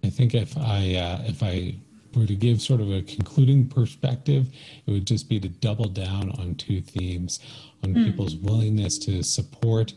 I 0.05 0.11
think 0.11 0.35
if 0.35 0.57
I 0.59 0.94
uh, 0.96 1.22
if 1.24 1.42
I 1.42 1.76
were 2.14 2.26
to 2.26 2.35
give 2.35 2.61
sort 2.61 2.83
of 2.83 2.92
a 2.92 3.00
concluding 3.00 3.66
perspective, 3.66 4.48
it 4.87 4.90
would 4.90 5.07
just 5.07 5.26
be 5.28 5.40
to 5.40 5.48
double 5.48 5.88
down 5.88 6.31
on 6.33 6.57
two 6.57 6.83
themes: 6.83 7.40
on 7.83 7.94
mm. 7.94 8.05
people's 8.05 8.37
willingness 8.37 8.98
to 8.98 9.22
support 9.22 9.94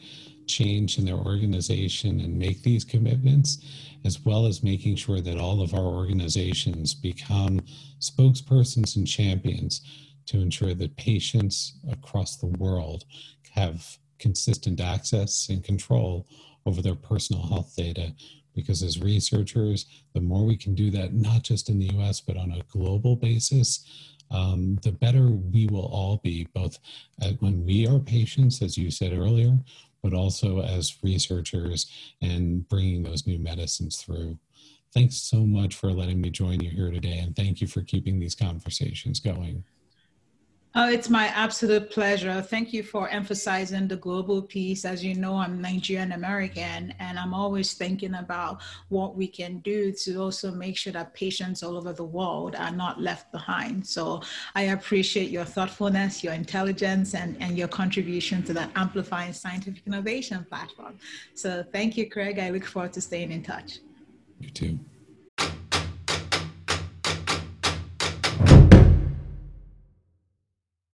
change 0.48 0.98
in 0.98 1.06
their 1.06 1.16
organization 1.16 2.20
and 2.20 2.38
make 2.38 2.62
these 2.64 2.84
commitments, 2.84 3.60
as 4.04 4.24
well 4.24 4.46
as 4.46 4.64
making 4.64 4.96
sure 4.96 5.22
that 5.22 5.40
all 5.40 5.62
of 5.62 5.74
our 5.74 5.86
organizations 5.86 6.94
become 6.94 7.62
spokespersons 8.00 8.96
and 8.96 9.08
champions 9.08 9.82
to 10.28 10.40
ensure 10.40 10.74
that 10.74 10.96
patients 10.98 11.76
across 11.92 12.38
the 12.38 12.48
world 12.48 13.06
have 13.52 13.98
consistent 14.20 14.80
access 14.82 15.50
and 15.50 15.64
control 15.64 16.28
over 16.66 16.82
their 16.82 16.96
personal 16.96 17.46
health 17.48 17.74
data. 17.76 18.14
Because 18.54 18.82
as 18.82 19.02
researchers, 19.02 19.86
the 20.14 20.22
more 20.22 20.46
we 20.46 20.56
can 20.56 20.74
do 20.76 20.90
that, 20.92 21.14
not 21.14 21.44
just 21.44 21.70
in 21.70 21.78
the 21.78 21.94
US, 22.00 22.22
but 22.22 22.38
on 22.38 22.52
a 22.52 22.64
global 22.72 23.16
basis, 23.16 23.86
um, 24.32 24.80
the 24.82 24.92
better 24.92 25.28
we 25.28 25.68
will 25.68 25.86
all 25.86 26.18
be, 26.24 26.48
both 26.54 26.80
when 27.40 27.64
we 27.64 27.88
are 27.88 28.00
patients, 28.00 28.62
as 28.62 28.78
you 28.78 28.90
said 28.90 29.14
earlier, 29.14 29.58
but 30.06 30.14
also 30.14 30.62
as 30.62 30.98
researchers 31.02 31.88
and 32.22 32.70
bringing 32.70 33.02
those 33.02 33.26
new 33.26 33.40
medicines 33.40 33.98
through. 33.98 34.38
Thanks 34.94 35.16
so 35.16 35.48
much 35.48 35.74
for 35.74 35.92
letting 35.92 36.22
me 36.22 36.30
join 36.30 36.60
you 36.60 36.70
here 36.70 36.92
today, 36.92 37.18
and 37.18 37.36
thank 37.36 37.60
you 37.60 37.66
for 37.66 37.82
keeping 37.82 38.20
these 38.20 38.36
conversations 38.36 39.20
going. 39.20 39.64
Oh, 40.78 40.90
it's 40.90 41.10
my 41.10 41.28
absolute 41.28 41.90
pleasure. 41.90 42.42
Thank 42.42 42.74
you 42.74 42.84
for 42.84 43.08
emphasizing 43.08 43.88
the 43.88 43.96
global 43.96 44.42
piece. 44.42 44.84
As 44.84 45.02
you 45.02 45.16
know, 45.16 45.38
I'm 45.38 45.62
Nigerian 45.62 46.12
American, 46.12 46.94
and 47.00 47.18
I'm 47.18 47.34
always 47.34 47.76
thinking 47.76 48.16
about 48.16 48.62
what 48.90 49.16
we 49.16 49.26
can 49.26 49.60
do 49.60 49.94
to 49.94 50.22
also 50.22 50.52
make 50.52 50.76
sure 50.76 50.92
that 50.92 51.14
patients 51.14 51.64
all 51.64 51.78
over 51.78 51.94
the 51.94 52.04
world 52.04 52.58
are 52.58 52.72
not 52.72 53.00
left 53.00 53.32
behind. 53.32 53.88
So 53.88 54.22
I 54.54 54.64
appreciate 54.64 55.30
your 55.30 55.46
thoughtfulness, 55.46 56.26
your 56.26 56.34
intelligence, 56.34 57.16
and, 57.16 57.38
and 57.40 57.58
your 57.58 57.70
contribution 57.70 58.44
to 58.44 58.54
that 58.56 58.70
Amplifying 58.76 59.32
Scientific 59.32 59.82
Innovation 59.88 60.46
platform. 60.50 61.00
So 61.36 61.64
thank 61.72 61.96
you, 61.96 62.10
Craig. 62.10 62.38
I 62.38 62.50
look 62.50 62.66
forward 62.66 62.92
to 62.94 63.02
staying 63.02 63.32
in 63.32 63.44
touch. 63.44 63.80
You 64.42 64.50
too. 64.50 64.80